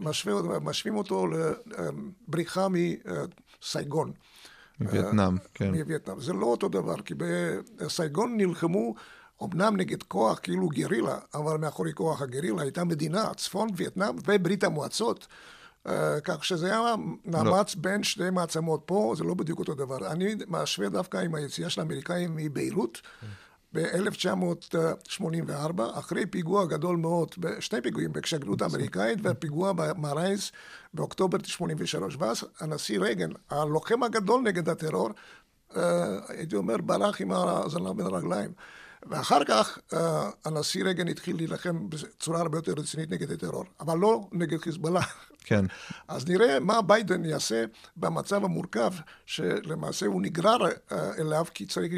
[0.00, 1.26] משווה, משווים אותו
[2.28, 4.12] לבריחה מסייגון.
[4.80, 5.74] מווייטנאם, אה, כן.
[5.74, 6.20] מווייטנאם.
[6.20, 7.14] זה לא אותו דבר, כי
[7.78, 8.94] בסייגון נלחמו
[9.42, 15.26] אמנם נגד כוח כאילו גרילה, אבל מאחורי כוח הגרילה הייתה מדינה, צפון וייטנאם וברית המועצות.
[15.86, 15.90] Uh,
[16.24, 17.82] כך שזה היה מאמץ לא.
[17.82, 18.82] בין שתי מעצמות.
[18.86, 20.12] פה זה לא בדיוק אותו דבר.
[20.12, 23.00] אני משווה דווקא עם היציאה של האמריקאים מביירות.
[23.74, 23.78] Mm.
[23.78, 30.52] ב-1984, אחרי פיגוע גדול מאוד, שני פיגועים בשגרירות האמריקאית ופיגוע במרייס
[30.94, 32.16] באוקטובר 83.
[32.18, 35.10] ואז הנשיא רייגן, הלוחם הגדול נגד הטרור,
[35.76, 38.52] אה, הייתי אומר, ברח עם הזנב בין הרגליים.
[39.10, 44.28] ואחר כך אה, הנשיא רייגן התחיל להילחם בצורה הרבה יותר רצינית נגד הטרור, אבל לא
[44.32, 45.00] נגד חיזבאללה.
[45.44, 45.64] כן.
[46.08, 47.64] אז נראה מה ביידן יעשה
[47.96, 48.92] במצב המורכב,
[49.26, 50.70] שלמעשה הוא נגרר אה,
[51.18, 51.92] אליו, כי צריך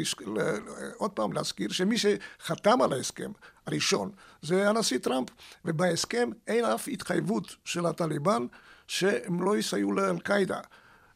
[0.97, 3.31] עוד פעם להזכיר שמי שחתם על ההסכם
[3.67, 5.29] הראשון זה הנשיא טראמפ,
[5.65, 8.45] ובהסכם אין אף התחייבות של הטליבן
[8.87, 10.59] שהם לא יסייעו לאל-קאעידה.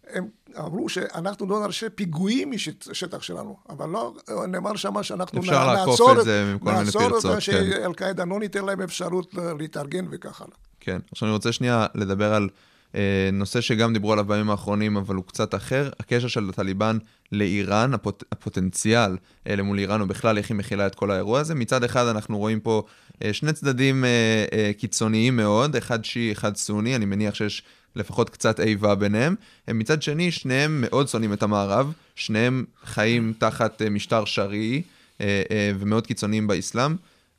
[0.09, 4.13] הם אמרו שאנחנו לא נרשה פיגועים משטח שלנו, אבל לא
[4.47, 10.41] נאמר שמה שאנחנו לעקוף את זה נעצור את שאל-קאעידה לא ניתן להם אפשרות להתארגן וכך
[10.41, 10.66] הלאה.
[10.87, 12.49] כן, עכשיו אני רוצה שנייה לדבר על
[12.95, 16.97] אה, נושא שגם דיברו עליו בימים האחרונים, אבל הוא קצת אחר, הקשר של הטליבן
[17.31, 21.55] לאיראן, הפוט, הפוטנציאל אה, למול איראן, או בכלל איך היא מכילה את כל האירוע הזה.
[21.55, 22.83] מצד אחד אנחנו רואים פה
[23.23, 27.63] אה, שני צדדים אה, אה, קיצוניים מאוד, אחד שיעי, אחד סוני, אני מניח שיש
[27.95, 29.35] לפחות קצת איבה ביניהם.
[29.67, 34.81] מצד שני, שניהם מאוד שונאים את המערב, שניהם חיים תחת אה, משטר שרעי
[35.21, 36.95] אה, אה, ומאוד קיצוניים באסלאם.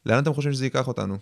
[0.07, 1.19] לאן אתם חושבים שזה ייקח אותנו?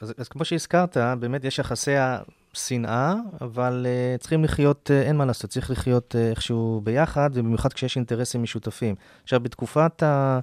[0.00, 5.24] אז, אז כמו שהזכרת, באמת יש יחסי השנאה, אבל uh, צריכים לחיות, uh, אין מה
[5.24, 8.94] לעשות, צריך לחיות uh, איכשהו ביחד, ובמיוחד כשיש אינטרסים משותפים.
[9.22, 10.40] עכשיו, בתקופת ה...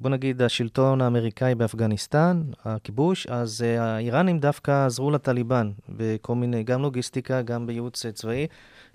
[0.00, 6.82] בוא נגיד, השלטון האמריקאי באפגניסטן, הכיבוש, אז uh, האיראנים דווקא עזרו לטליבן בכל מיני, גם
[6.82, 8.46] לוגיסטיקה, גם בייעוץ צבאי,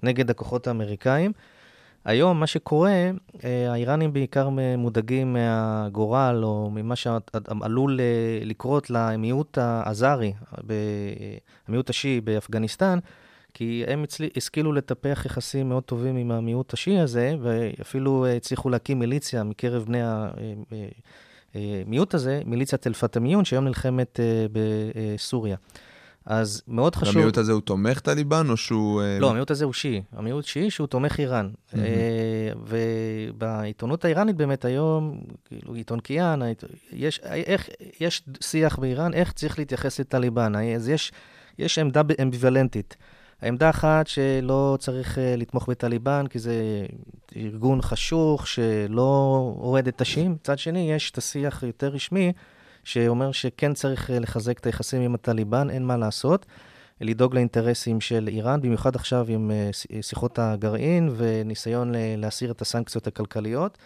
[0.04, 1.32] נגד הכוחות האמריקאים.
[2.06, 3.10] היום, מה שקורה,
[3.44, 10.34] אה, האיראנים בעיקר מודאגים מהגורל, או ממה שעלול אה, לקרות למיעוט האזרי,
[11.68, 13.00] המיעוט השיעי באפגניסטן,
[13.54, 14.06] כי הם
[14.38, 20.00] השכילו לטפח יחסים מאוד טובים עם המיעוט השיעי הזה, ואפילו הצליחו להקים מיליציה מקרב בני
[21.54, 24.20] המיעוט אה, הזה, מיליציית אל-פתמיון, שהיום נלחמת
[24.52, 25.56] בסוריה.
[26.26, 27.16] אז מאוד חשוב...
[27.16, 29.02] המיעוט הזה הוא תומך טליבן או שהוא...
[29.02, 30.02] אה, לא, המיעוט הזה הוא שיעי.
[30.12, 31.50] המיעוט שיעי שהוא תומך איראן.
[31.50, 31.78] Mm-hmm.
[32.68, 36.40] ובעיתונות האיראנית באמת היום, כאילו עיתון קיאן,
[36.94, 40.54] יש, איך, יש שיח באיראן איך צריך להתייחס לטליבן.
[40.76, 41.12] אז יש,
[41.60, 42.96] יש עמדה אמביוולנטית.
[43.42, 46.86] העמדה אחת שלא צריך אה, לתמוך בטליבן, כי זה
[47.36, 50.32] ארגון חשוך שלא אוהד את השיעים.
[50.32, 52.34] מצד שני, יש את השיח יותר רשמי.
[52.86, 56.46] שאומר שכן צריך אה, לחזק את היחסים עם הטליבן, אין מה לעשות.
[57.02, 63.08] לדאוג לאינטרסים של איראן, במיוחד עכשיו עם אה, אה, שיחות הגרעין וניסיון להסיר את הסנקציות
[63.08, 63.78] הכלכליות.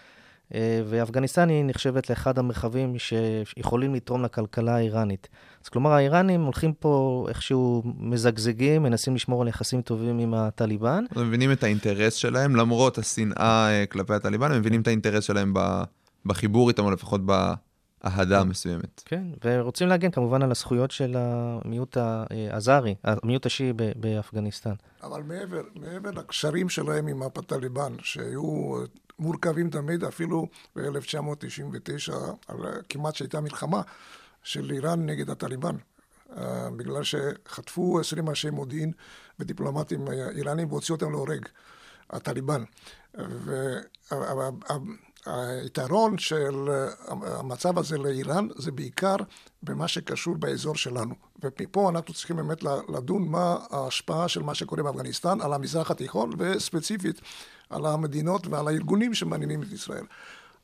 [0.86, 5.28] ואפגניסטן היא נחשבת לאחד המרחבים שיכולים לתרום לכלכלה האיראנית.
[5.64, 11.04] אז כלומר, האיראנים הולכים פה איכשהו מזגזגים, מנסים לשמור על יחסים טובים עם הטליבן.
[11.16, 15.54] הם מבינים את האינטרס שלהם, למרות השנאה כלפי הטליבן, הם מבינים את האינטרס שלהם
[16.26, 17.22] בחיבור איתם, או לפחות
[18.06, 19.04] אהדה מסוימת.
[19.06, 24.74] כן, ורוצים להגן כמובן על הזכויות של המיעוט האזרי, המיעוט השיעי באפגניסטן.
[25.04, 28.76] אבל מעבר, מעבר לקשרים שלהם עם הטליבן, שהיו
[29.20, 32.14] מורכבים תמיד, אפילו ב-1999,
[32.90, 33.82] כמעט שהייתה מלחמה
[34.44, 35.76] של איראן נגד הטליבן.
[36.38, 38.92] אה, בגלל שחטפו 20 ראשי מודיעין
[39.40, 41.46] ודיפלומטים איראנים והוציאו אותם להורג,
[42.10, 42.64] הטליבן.
[45.28, 46.70] והיתרון של
[47.08, 49.16] המצב הזה לאיראן זה בעיקר
[49.64, 51.16] במה שקשור באזור שלנו.
[51.44, 57.22] ומפה אנחנו צריכים באמת לדון מה ההשפעה של מה שקורה באפגניסטן על המזרח התיכון, וספציפית
[57.70, 60.06] על המדינות ועל הארגונים שמעניינים את ישראל.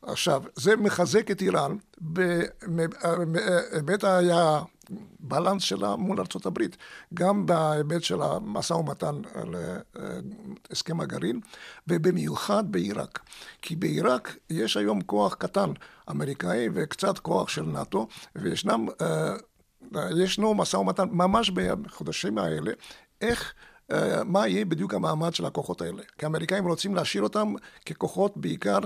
[0.02, 1.76] עכשיו, זה מחזק את איראן
[2.70, 4.60] בהיבט היה
[5.20, 6.76] בלנס שלה מול הברית,
[7.14, 9.14] גם בהיבט של המשא ומתן
[10.70, 11.40] להסכם הגרעין,
[11.88, 13.20] ובמיוחד בעיראק.
[13.62, 15.70] כי בעיראק יש היום כוח קטן
[16.10, 19.34] אמריקאי וקצת כוח של נאט"ו, וישנם, אה,
[20.16, 22.72] ישנו משא ומתן ממש בחודשים האלה,
[23.20, 23.54] איך...
[23.92, 26.02] Uh, מה יהיה בדיוק המעמד של הכוחות האלה.
[26.18, 27.54] כי האמריקאים רוצים להשאיר אותם
[27.86, 28.78] ככוחות בעיקר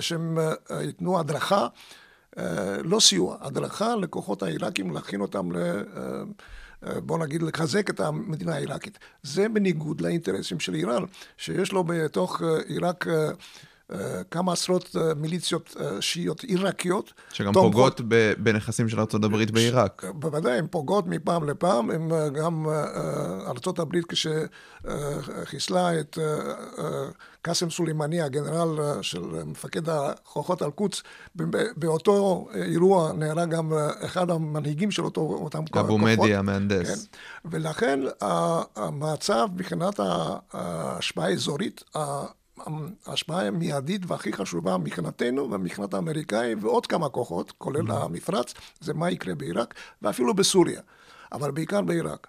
[0.00, 0.38] שהם
[0.80, 1.68] ייתנו הדרכה אה,
[2.84, 5.56] לא סיוע, הדרכה לכוחות העיראקים, להכין אותם ל...
[5.56, 6.22] אה,
[6.86, 8.98] אה, בוא נגיד, לחזק את המדינה העיראקית.
[9.22, 11.02] זה בניגוד לאינטרסים של איראן,
[11.36, 13.06] שיש לו בתוך עיראק
[14.30, 17.12] כמה עשרות מיליציות שיעיות עיראקיות.
[17.32, 18.00] שגם פוגעות
[18.38, 20.04] בנכסים של ארה"ב בעיראק.
[20.14, 22.66] בוודאי, הן פוגעות מפעם לפעם, הם גם
[23.46, 26.18] ארה"ב כשחיסלה את
[27.42, 31.02] קאסם סולימני, הגנרל של מפקד הכוחות אל-קודס,
[31.76, 33.72] באותו אירוע נהרג גם
[34.04, 35.86] אחד המנהיגים של אותו, אותם כוחות.
[35.86, 36.88] אבו מדי המהנדס.
[36.88, 37.18] כן.
[37.50, 38.00] ולכן
[38.76, 40.00] המצב מבחינת
[40.52, 41.84] ההשפעה האזורית,
[43.06, 47.94] ההשפעה המיידית והכי חשובה מבחינתנו ומבחינת האמריקאים ועוד כמה כוחות, כולל mm-hmm.
[47.94, 50.80] המפרץ, זה מה יקרה בעיראק ואפילו בסוריה,
[51.32, 52.26] אבל בעיקר בעיראק.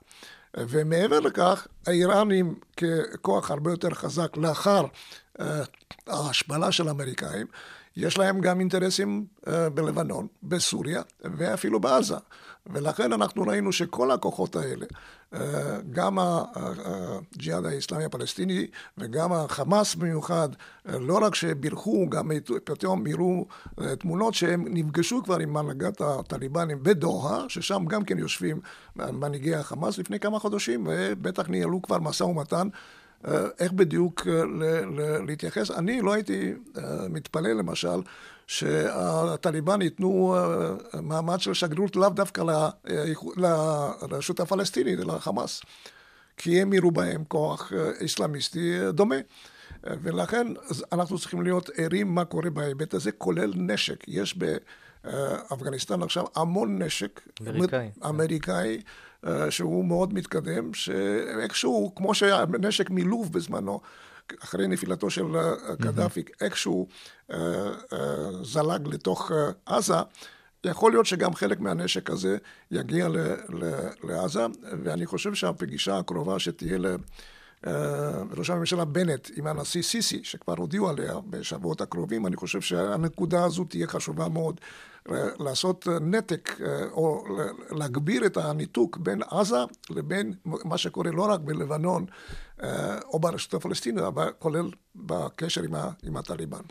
[0.57, 4.85] ומעבר לכך, האיראנים ככוח הרבה יותר חזק לאחר
[5.37, 5.43] uh,
[6.07, 7.47] ההשפלה של האמריקאים,
[7.95, 12.17] יש להם גם אינטרסים uh, בלבנון, בסוריה ואפילו בעזה.
[12.65, 14.85] ולכן אנחנו ראינו שכל הכוחות האלה,
[15.33, 15.37] uh,
[15.91, 22.31] גם הג'יהאד האסלאמי הפלסטיני וגם החמאס במיוחד, uh, לא רק שבירכו, גם
[22.63, 23.45] פתאום יראו
[23.79, 28.59] uh, תמונות שהם נפגשו כבר עם הנהגת הטליבנים בדוחה, ששם גם כן יושבים
[28.95, 32.67] מנהיגי החמאס לפני כמה חודשים, ובטח ניהלו כבר משא ומתן.
[33.59, 34.27] איך בדיוק
[35.27, 35.71] להתייחס.
[35.71, 36.53] אני לא הייתי
[37.09, 38.01] מתפלא למשל
[38.53, 40.35] שהטליבן ייתנו
[41.01, 42.43] מעמד של שגרירות לאו דווקא
[44.09, 45.61] לרשות הפלסטינית, אלא לחמאס.
[46.37, 47.71] כי הם יראו בהם כוח
[48.05, 49.15] אסלאמיסטי דומה.
[49.83, 50.47] ולכן
[50.91, 54.03] אנחנו צריכים להיות ערים מה קורה בהיבט הזה, כולל נשק.
[54.07, 54.37] יש
[55.03, 57.21] באפגניסטן עכשיו המון נשק.
[57.41, 57.89] אמריקאי.
[58.05, 58.81] אמריקאי.
[59.27, 63.81] אה, שהוא מאוד מתקדם, שאיכשהו, כמו שהנשק מלוב בזמנו,
[64.43, 66.45] אחרי נפילתו של אה, קדאפי, mm-hmm.
[66.45, 66.87] איכשהו
[67.29, 67.95] uh, uh,
[68.41, 69.33] זלג לתוך uh,
[69.65, 69.95] עזה,
[70.63, 72.37] יכול להיות שגם חלק מהנשק הזה
[72.71, 73.17] יגיע ל,
[73.49, 73.71] ל,
[74.03, 74.45] לעזה,
[74.83, 76.77] ואני חושב שהפגישה הקרובה שתהיה
[78.31, 83.63] לראש הממשלה בנט עם הנשיא סיסי, שכבר הודיעו עליה בשבועות הקרובים, אני חושב שהנקודה הזו
[83.63, 84.59] תהיה חשובה מאוד.
[85.39, 87.25] לעשות נתק אה, או
[87.71, 92.05] להגביר את הניתוק בין עזה לבין מה שקורה לא רק בלבנון
[92.63, 95.73] אה, או ברשות הפלסטינית, אבל כולל בקשר עם,
[96.03, 96.61] עם הטליבן.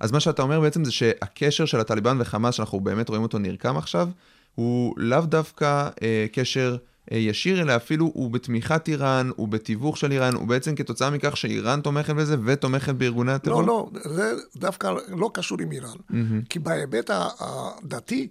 [0.00, 3.76] אז מה שאתה אומר בעצם זה שהקשר של הטליבן וחמאס, שאנחנו באמת רואים אותו נרקם
[3.76, 4.08] עכשיו,
[4.54, 10.12] הוא לאו דווקא אה, קשר אה, ישיר, אלא אפילו הוא בתמיכת איראן, הוא בתיווך של
[10.12, 13.62] איראן, הוא בעצם כתוצאה מכך שאיראן תומכת בזה ותומכת בארגוני הטרור?
[13.62, 15.96] לא, לא, זה דווקא לא קשור עם איראן.
[16.10, 16.46] Mm-hmm.
[16.48, 18.28] כי בהיבט הדתי,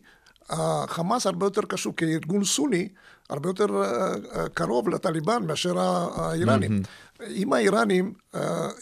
[0.50, 2.90] החמאס הרבה יותר קשור כארגון סוני,
[3.30, 6.82] הרבה יותר אה, אה, קרוב לטליבן מאשר האיראנים.
[6.82, 7.24] Mm-hmm.
[7.30, 8.14] עם האיראנים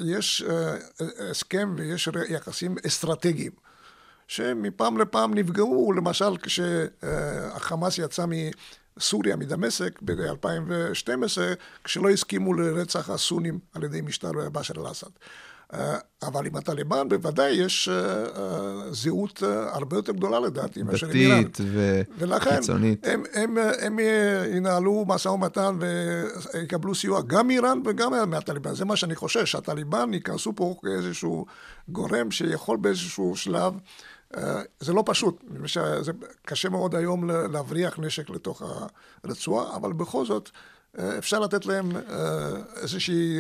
[0.06, 0.44] יש
[1.30, 3.52] הסכם ויש יחסים אסטרטגיים.
[4.28, 8.26] שמפעם לפעם נפגעו, למשל כשהחמאס יצא
[9.00, 11.42] סוריה מדמשק ב-2012,
[11.84, 15.10] כשלא הסכימו לרצח הסונים על ידי משטר באשר אל-אסד.
[15.74, 21.14] אה, אבל עם הטליבן בוודאי יש אה, אה, זהות הרבה יותר גדולה לדעתי מאשר עם
[21.14, 21.44] איראן.
[21.44, 22.08] דתית וקיצונית.
[22.18, 22.60] ולכן
[23.04, 24.00] הם, הם, הם
[24.54, 28.76] ינהלו משא ומתן ויקבלו סיוע גם מאיראן וגם מהטליבן.
[28.76, 31.46] זה מה שאני חושש, שהטליבן ייכנסו פה כאיזשהו
[31.90, 33.74] גורם שיכול באיזשהו שלב
[34.80, 35.44] זה לא פשוט,
[36.02, 36.12] זה
[36.46, 38.62] קשה מאוד היום להבריח נשק לתוך
[39.24, 40.50] הרצועה, אבל בכל זאת
[41.00, 42.02] אה, אפשר לתת להם אה,
[42.76, 43.40] איזושהי,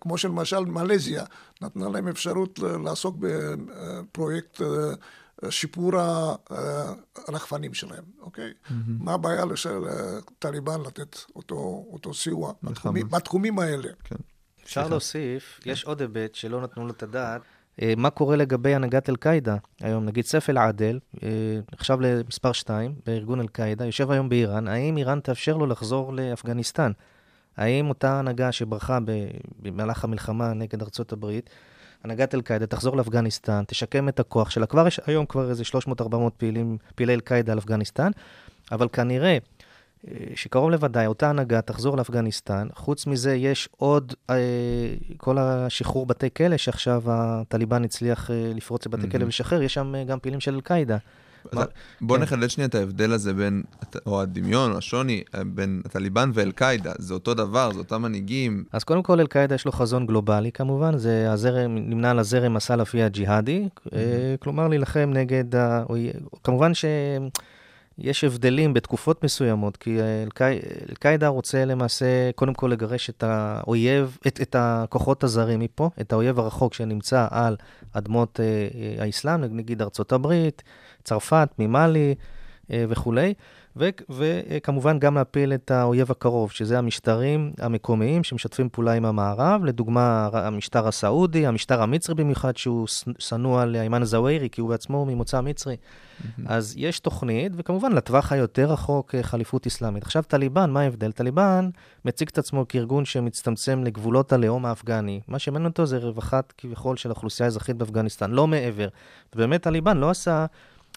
[0.00, 1.24] כמו שלמשל מלזיה,
[1.60, 4.60] נתנה להם אפשרות לעסוק בפרויקט
[5.50, 5.92] שיפור
[7.28, 8.50] הרחפנים שלהם, אוקיי?
[8.50, 8.72] Mm-hmm.
[8.86, 13.88] מה הבעיה לטליבן לתת אותו, אותו סיוע בתחומים, בתחומים האלה?
[14.04, 14.16] כן.
[14.64, 15.70] אפשר להוסיף, כן.
[15.70, 17.42] יש עוד היבט שלא נתנו לו את הדעת.
[17.82, 20.04] אה, מה קורה לגבי הנהגת אל-קאעידה היום?
[20.04, 21.28] נגיד סף אל-עדל, אה,
[21.72, 26.92] נחשב למספר 2 בארגון אל-קאעידה, יושב היום באיראן, האם איראן תאפשר לו לחזור לאפגניסטן?
[27.56, 28.98] האם אותה הנהגה שברחה
[29.58, 31.50] במהלך המלחמה נגד ארצות הברית,
[32.04, 34.66] הנהגת אל-קאעידה תחזור לאפגניסטן, תשקם את הכוח שלה.
[34.66, 35.62] כבר יש היום כבר איזה
[36.00, 36.04] 300-400
[36.36, 38.10] פעילים, פעילי אל-קאעידה על אפגניסטן,
[38.72, 39.38] אבל כנראה אה,
[40.34, 42.68] שקרוב לוודאי, אותה הנהגה תחזור לאפגניסטן.
[42.74, 44.36] חוץ מזה, יש עוד אה,
[45.16, 50.04] כל השחרור בתי כלא, שעכשיו הטליבן הצליח אה, לפרוץ לבתי כלא ולשחרר, יש שם אה,
[50.04, 50.96] גם פעילים של אל-קאעידה.
[52.00, 52.22] בוא כן.
[52.22, 53.62] נחדד שנייה את ההבדל הזה בין,
[54.06, 56.92] או הדמיון, או השוני, אה, בין הטליבן ואל-קאעידה.
[56.98, 58.64] זה אותו דבר, זה אותם מנהיגים.
[58.72, 63.02] אז קודם כל, אל-קאעידה יש לו חזון גלובלי כמובן, זה הזרם, נמנה על הזרם הסלאפי
[63.02, 66.16] הג'יהאדי, אה, כלומר להילחם נגד האויב.
[66.44, 66.74] כמובן
[68.00, 74.40] שיש הבדלים בתקופות מסוימות, כי אל-קאע- אל-קאעידה רוצה למעשה קודם כל לגרש את האויב, את,
[74.40, 77.56] את הכוחות הזרים מפה, את האויב הרחוק שנמצא על
[77.92, 80.62] אדמות אה, אה, האסלאם, נגיד ארצות הברית,
[81.04, 82.14] צרפת, ממאלי
[82.70, 83.34] אה, וכולי.
[83.76, 90.28] ו- וכמובן גם להפיל את האויב הקרוב, שזה המשטרים המקומיים שמשתפים פעולה עם המערב, לדוגמה
[90.32, 92.86] המשטר הסעודי, המשטר המצרי במיוחד, שהוא
[93.18, 95.76] שנוא על איימן זווירי, כי הוא בעצמו ממוצא מצרי.
[96.46, 100.02] אז יש תוכנית, וכמובן לטווח היותר רחוק אה, חליפות אסלאמית.
[100.02, 101.12] עכשיו טליבן, מה ההבדל?
[101.12, 101.68] טליבן
[102.04, 105.20] מציג את עצמו כארגון שמצטמצם לגבולות הלאום האפגני.
[105.28, 108.88] מה שמעניין אותו זה רווחת כביכול של האוכלוסייה האזרחית באפגניסטן, לא מעבר.
[109.34, 110.46] ובאמת טליבן לא עשה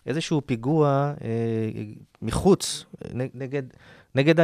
[0.06, 1.30] איזשהו פיגוע אה,
[2.22, 3.66] מחוץ, נגד,
[4.16, 4.40] נגד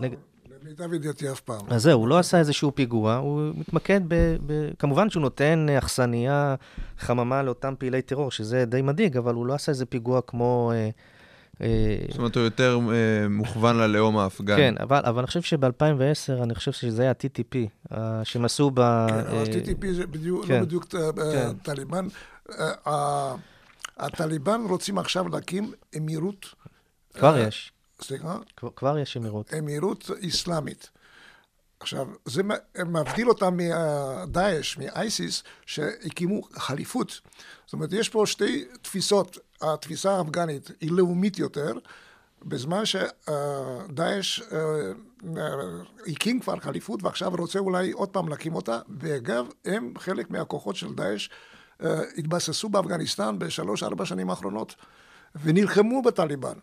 [0.00, 0.16] נגד...
[0.62, 1.66] למיטב ידיעתי אף פעם.
[1.68, 4.36] אז זהו, הוא לא עשה איזשהו פיגוע, הוא מתמקד ב...
[4.46, 4.70] ב...
[4.78, 6.54] כמובן שהוא נותן אכסניה,
[6.98, 10.72] חממה לאותם פעילי טרור, שזה די מדאיג, אבל הוא לא עשה איזה פיגוע כמו...
[10.74, 10.90] אה,
[11.60, 14.56] אה, זאת אומרת, הוא יותר אה, מוכוון ללאום האפגני.
[14.56, 17.56] כן, אבל, אבל אני חושב שב-2010, אני חושב שזה היה ה-TTP,
[17.92, 19.06] אה, שהם עשו ב...
[19.08, 20.54] כן, ה-TTP זה בדיוק, כן.
[20.54, 21.52] לא בדיוק אה, כן.
[21.62, 22.06] טליבן.
[24.00, 26.46] אה, הטליבן רוצים עכשיו להקים אמירות,
[27.14, 28.38] כבר אה, יש, סליחה,
[28.76, 29.54] כבר, יש אמירות.
[29.54, 30.90] אמירות אסלאמית.
[31.80, 32.42] עכשיו, זה
[32.86, 37.20] מבדיל אותם מדאעש, מאייסיס, שהקימו חליפות.
[37.66, 39.38] זאת אומרת, יש פה שתי תפיסות.
[39.62, 41.72] התפיסה האפגנית היא לאומית יותר,
[42.44, 44.40] בזמן שדאעש
[46.06, 50.94] הקים כבר חליפות ועכשיו רוצה אולי עוד פעם להקים אותה, ואגב, הם חלק מהכוחות של
[50.94, 51.34] דאעש אה,
[52.18, 54.74] התבססו באפגניסטן בשלוש-ארבע שנים האחרונות.
[55.42, 56.54] ונלחמו בטליבן.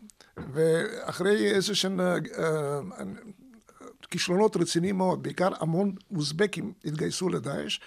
[0.53, 2.79] ואחרי איזה שהם אה, אה,
[4.09, 7.79] כישלונות רציניים מאוד, בעיקר המון אוזבקים התגייסו לדאעש,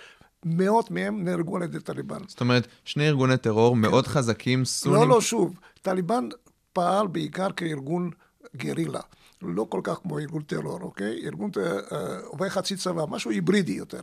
[0.45, 2.19] מאות מהם נהרגו על ידי טליבן.
[2.29, 5.01] זאת אומרת, שני ארגוני טרור מאוד חזקים, סונים.
[5.01, 6.29] לא, לא, שוב, טליבן
[6.73, 8.11] פעל בעיקר כארגון
[8.57, 9.01] גרילה.
[9.43, 11.21] לא כל כך כמו ארגון טרור, אוקיי?
[11.25, 14.01] ארגון אה, אה, עובר חצי צבא, משהו היברידי יותר.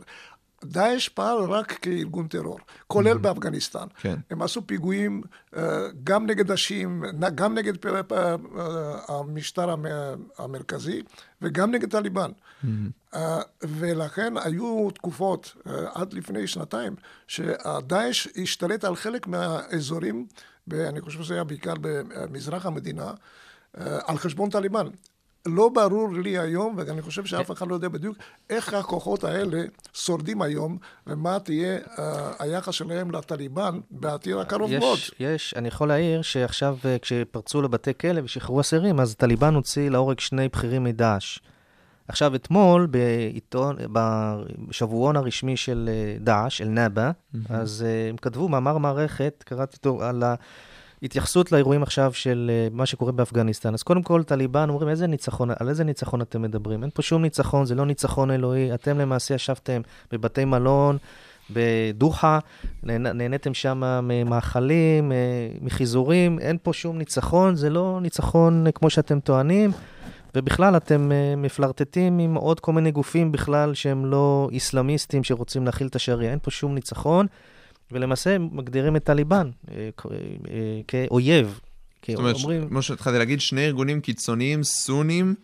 [0.64, 3.86] דאעש פעל רק כארגון טרור, כולל באפגניסטן.
[4.00, 4.16] כן.
[4.30, 5.22] הם עשו פיגועים
[5.56, 5.62] אה,
[6.04, 7.02] גם נגד השיעים,
[7.34, 8.34] גם נגד אה,
[9.08, 9.86] המשטר המ-
[10.38, 11.02] המרכזי
[11.42, 12.30] וגם נגד טליבן.
[13.14, 15.56] אה, ולכן היו תקופות,
[15.94, 20.26] עד לפני שנתיים, שהדאעש השתלט על חלק מהאזורים,
[20.68, 23.12] ואני חושב שזה היה בעיקר במזרח המדינה,
[23.74, 24.86] על חשבון טליבן.
[25.46, 28.16] לא ברור לי היום, ואני חושב שאף אחד לא יודע בדיוק,
[28.50, 34.98] איך הכוחות האלה שורדים היום, ומה תהיה אה, היחס שלהם לטליבן בעתיד הקרוב מאוד.
[34.98, 39.88] יש, יש, אני יכול להעיר שעכשיו אה, כשפרצו לבתי כלא ושחררו אסירים, אז טליבן הוציא
[39.88, 41.38] להורג שני בכירים מדאעש.
[42.08, 43.76] עכשיו, אתמול, בעיתון,
[44.68, 47.10] בשבועון הרשמי של אה, דאעש, אל-נאבה,
[47.48, 50.22] אז אה, הם כתבו מאמר מערכת, קראתי אותו, על
[51.02, 53.74] ההתייחסות לאירועים עכשיו של אה, מה שקורה באפגניסטן.
[53.74, 56.82] אז קודם כל, טליבן אומרים, איזה ניצחון, על איזה ניצחון אתם מדברים?
[56.82, 58.74] אין פה שום ניצחון, זה לא ניצחון אלוהי.
[58.74, 59.80] אתם למעשה ישבתם
[60.12, 60.96] בבתי מלון,
[61.50, 62.38] בדוחה,
[62.84, 65.16] נהנ- נהניתם שם ממאכלים, אה,
[65.60, 69.70] מחיזורים, אין פה שום ניצחון, זה לא ניצחון אה, כמו שאתם טוענים.
[70.34, 75.96] ובכלל, אתם מפלרטטים עם עוד כל מיני גופים בכלל שהם לא איסלאמיסטים שרוצים להכיל את
[75.96, 76.30] השריעה.
[76.30, 77.26] אין פה שום ניצחון,
[77.92, 80.06] ולמעשה הם מגדירים את טליבן אה, כ-
[80.50, 81.60] אה, כאויב.
[82.02, 85.34] כי זאת אומרת, אומרים, כמו שהתחלתי להגיד, שני ארגונים קיצוניים, סונים,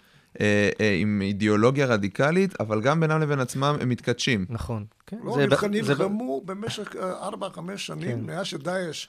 [0.40, 4.46] אה, אה, עם אידיאולוגיה רדיקלית, אבל גם בינם לבין עצמם הם מתכתשים.
[4.48, 4.84] נכון.
[5.06, 8.24] כן, לא, זה ב- נלח- זה נלחמו במשך אה, ארבע-חמש שנים, כן.
[8.26, 9.06] מאז שדאעש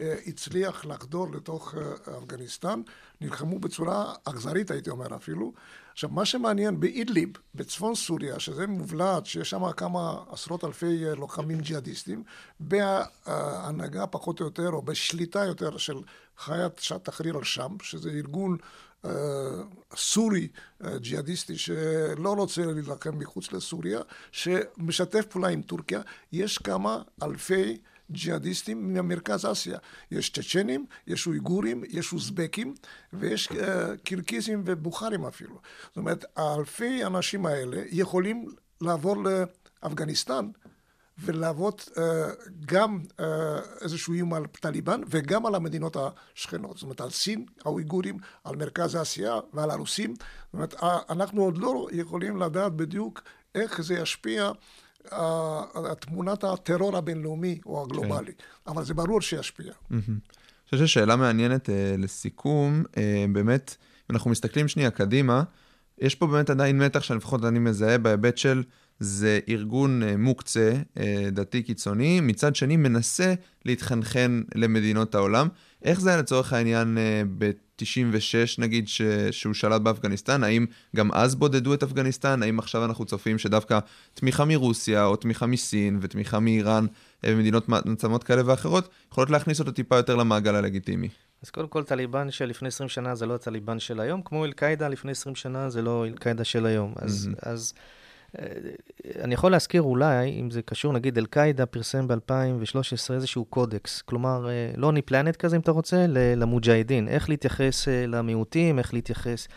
[0.00, 1.82] אה, הצליח לחדור לתוך אה,
[2.18, 2.80] אפגניסטן,
[3.20, 5.52] נלחמו בצורה אכזרית, הייתי אומר אפילו.
[5.98, 11.60] עכשיו, מה שמעניין באידליב, בצפון סוריה, שזה מובלעת, שיש שם כמה עשרות אלפי אה, לוחמים
[11.60, 12.22] ג'יהאדיסטים,
[12.60, 15.96] בהנהגה פחות או יותר, או בשליטה יותר של
[16.38, 18.56] חיית שעת תחריר אל-שם, שזה ארגון
[19.04, 19.10] אה,
[19.96, 20.48] סורי
[20.84, 24.00] אה, ג'יהאדיסטי שלא רוצה להילחם מחוץ לסוריה,
[24.32, 26.00] שמשתף פעולה עם טורקיה,
[26.32, 27.78] יש כמה אלפי
[28.10, 29.78] ג'יהאדיסטים ממרכז אסיה.
[30.10, 32.74] יש צ'צ'נים, יש אויגורים, יש אוזבקים,
[33.12, 35.60] ויש אה, קירקיזים ובוכרים אפילו.
[35.88, 38.46] זאת אומרת, אלפי האנשים האלה יכולים
[38.80, 39.16] לעבור
[39.82, 40.50] לאפגניסטן
[41.18, 41.98] ולהוות uh,
[42.66, 43.22] גם uh,
[43.80, 46.76] איזשהו איום על טליבן וגם על המדינות השכנות.
[46.76, 50.14] זאת אומרת, על סין, האויגורים, על מרכז האסיה ועל הרוסים.
[50.14, 50.74] זאת אומרת,
[51.10, 53.22] אנחנו עוד לא יכולים לדעת בדיוק
[53.54, 54.54] איך זה ישפיע uh,
[56.00, 58.70] תמונת הטרור הבינלאומי או הגלובלי, כן.
[58.70, 59.72] אבל זה ברור שישפיע.
[59.90, 60.00] אני
[60.70, 62.96] חושב ששאלה מעניינת uh, לסיכום, uh,
[63.32, 65.42] באמת, אם אנחנו מסתכלים שנייה קדימה,
[65.98, 68.62] יש פה באמת עדיין מתח שלפחות אני מזהה בהיבט של...
[69.00, 73.34] זה ארגון אה, מוקצה, אה, דתי קיצוני, מצד שני מנסה
[73.64, 75.48] להתחנחן למדינות העולם.
[75.82, 79.02] איך זה היה לצורך העניין אה, ב-96 נגיד ש...
[79.30, 80.44] שהוא שלט באפגניסטן?
[80.44, 82.42] האם גם אז בודדו את אפגניסטן?
[82.42, 83.78] האם עכשיו אנחנו צופים שדווקא
[84.14, 86.86] תמיכה מרוסיה או תמיכה מסין ותמיכה מאיראן
[87.22, 91.08] במדינות מעצמות כאלה ואחרות יכולות להכניס אותו טיפה יותר למעגל הלגיטימי?
[91.42, 94.88] אז קודם כל, טליבן של לפני 20 שנה זה לא הטליבן של היום, כמו אל-קאעידה
[94.88, 96.94] לפני 20 שנה זה לא אל-קאעידה של היום.
[96.96, 97.38] אז, mm-hmm.
[97.42, 97.72] אז
[99.20, 105.02] אני יכול להזכיר אולי, אם זה קשור, נגיד אל-קאעידה פרסם ב-2013 איזשהו קודקס, כלומר, לוני
[105.02, 106.06] פלנט כזה, אם אתה רוצה,
[106.36, 109.54] למוג'הדין, איך להתייחס אה, למיעוטים, איך להתייחס אה,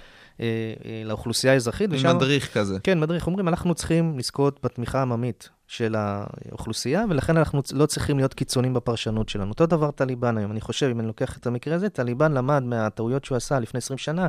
[1.06, 1.90] לאוכלוסייה האזרחית.
[1.94, 2.78] ושם, מדריך כזה.
[2.84, 3.28] כן, מדריך.
[3.28, 9.30] אומרים, אנחנו צריכים לזכות בתמיכה העממית של האוכלוסייה, ולכן אנחנו לא צריכים להיות קיצונים בפרשנות
[9.30, 9.50] שלנו.
[9.50, 10.52] אותו דבר טליבן היום.
[10.52, 13.98] אני חושב, אם אני לוקח את המקרה הזה, טליבן למד מהטעויות שהוא עשה לפני 20
[13.98, 14.28] שנה,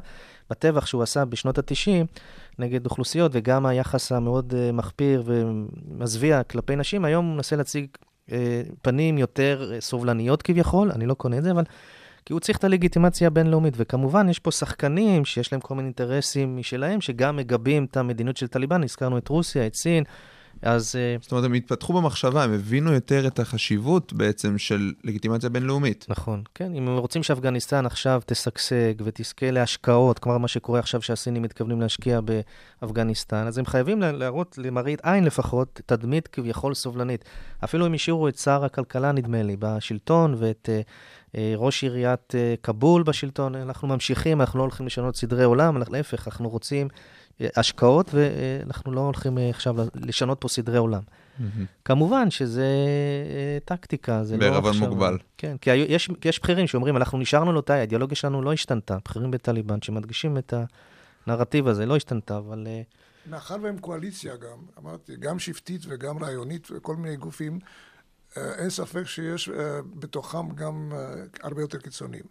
[0.51, 2.07] בטבח שהוא עשה בשנות ה-90
[2.59, 7.87] נגד אוכלוסיות, וגם היחס המאוד אה, מחפיר ומזוויע כלפי נשים, היום הוא מנסה להציג
[8.33, 11.65] אה, פנים יותר אה, סובלניות כביכול, אני לא קונה את זה, אבל...
[12.25, 16.57] כי הוא צריך את הלגיטימציה הבינלאומית, וכמובן יש פה שחקנים שיש להם כל מיני אינטרסים
[16.57, 20.05] משלהם, שגם מגבים את המדיניות של טליבן, הזכרנו את רוסיה, את סין,
[20.63, 20.97] אז...
[20.97, 26.07] אה, זאת אומרת, הם התפתחו במחשבה, הם הבינו יותר את החשיבות בעצם של לגיטימציה בינלאומית.
[26.09, 26.75] נכון, כן.
[26.75, 32.21] אם הם רוצים שאפגניסטן עכשיו תשגשג ותזכה להשקעות, כמו מה שקורה עכשיו שהסינים מתכוונים להשקיע
[32.21, 37.25] באפגניסטן, אז הם חייבים להראות למראית עין לפחות תדמית כביכול סובלנית.
[37.65, 40.91] אפילו אם השאירו את שר הכלכלה, נדמה לי, בשלטון, ואת uh,
[41.57, 46.49] ראש עיריית uh, כבול בשלטון, אנחנו ממשיכים, אנחנו לא הולכים לשנות סדרי עולם, להפך, אנחנו
[46.49, 46.89] רוצים...
[47.57, 51.03] השקעות, ואנחנו לא הולכים אה, עכשיו לשנות פה סדרי עולם.
[51.85, 52.67] כמובן שזה
[53.31, 54.63] אה, טקטיקה, זה לא עכשיו...
[54.63, 55.19] בערבון מוגבל.
[55.39, 59.83] כן, כי יש, יש בכירים שאומרים, אנחנו נשארנו לאותה, האידיאולוגיה שלנו לא השתנתה, בכירים בטליבן
[59.83, 60.55] שמדגישים את
[61.27, 62.65] הנרטיב הזה, לא השתנתה, אבל...
[62.67, 62.83] אה,
[63.31, 67.59] מאחר והם קואליציה גם, אמרתי, גם שבטית וגם רעיונית וכל מיני גופים, אה,
[68.37, 72.23] אין ספק שיש אה, בתוכם גם אה, הרבה יותר קיצוניים.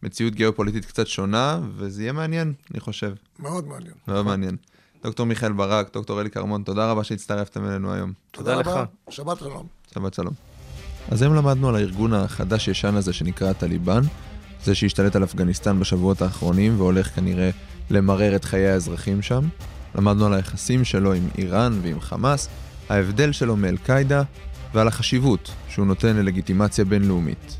[0.02, 3.14] במציאות גיאופוליטית קצת שונה, וזה יהיה מעניין, אני חושב.
[3.38, 3.94] מאוד מעניין.
[4.08, 4.56] מאוד מעניין.
[5.04, 8.12] דוקטור מיכאל ברק, דוקטור אלי כרמון, תודה רבה שהצטרפתם אלינו היום.
[8.30, 8.88] תודה, תודה לך.
[9.10, 9.66] שבת שלום.
[9.94, 10.32] שבת שלום.
[11.10, 14.00] אז היום למדנו על הארגון החדש-ישן הזה שנקרא טליבן,
[14.64, 17.50] זה שהשתלט על אפגניסטן בשבועות האחרונים והולך כנראה
[17.90, 19.48] למרר את חיי האזרחים שם.
[19.94, 22.48] למדנו על היחסים שלו עם איראן ועם חמאס,
[22.88, 24.22] ההבדל שלו מאל-קאעידה
[24.74, 27.56] ועל החשיבות שהוא נותן ללגיטימציה בינלאומית.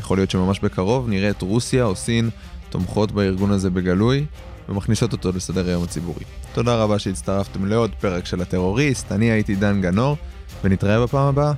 [0.00, 2.30] יכול להיות שממש בקרוב נראה את רוסיה או סין
[2.70, 4.26] תומכות בארגון הזה בגלוי
[4.72, 6.24] ומכניסות אותו לסדר היום הציבורי.
[6.54, 10.16] תודה רבה שהצטרפתם לעוד פרק של הטרוריסט, אני הייתי דן גנור,
[10.64, 11.52] ונתראה בפעם הבאה.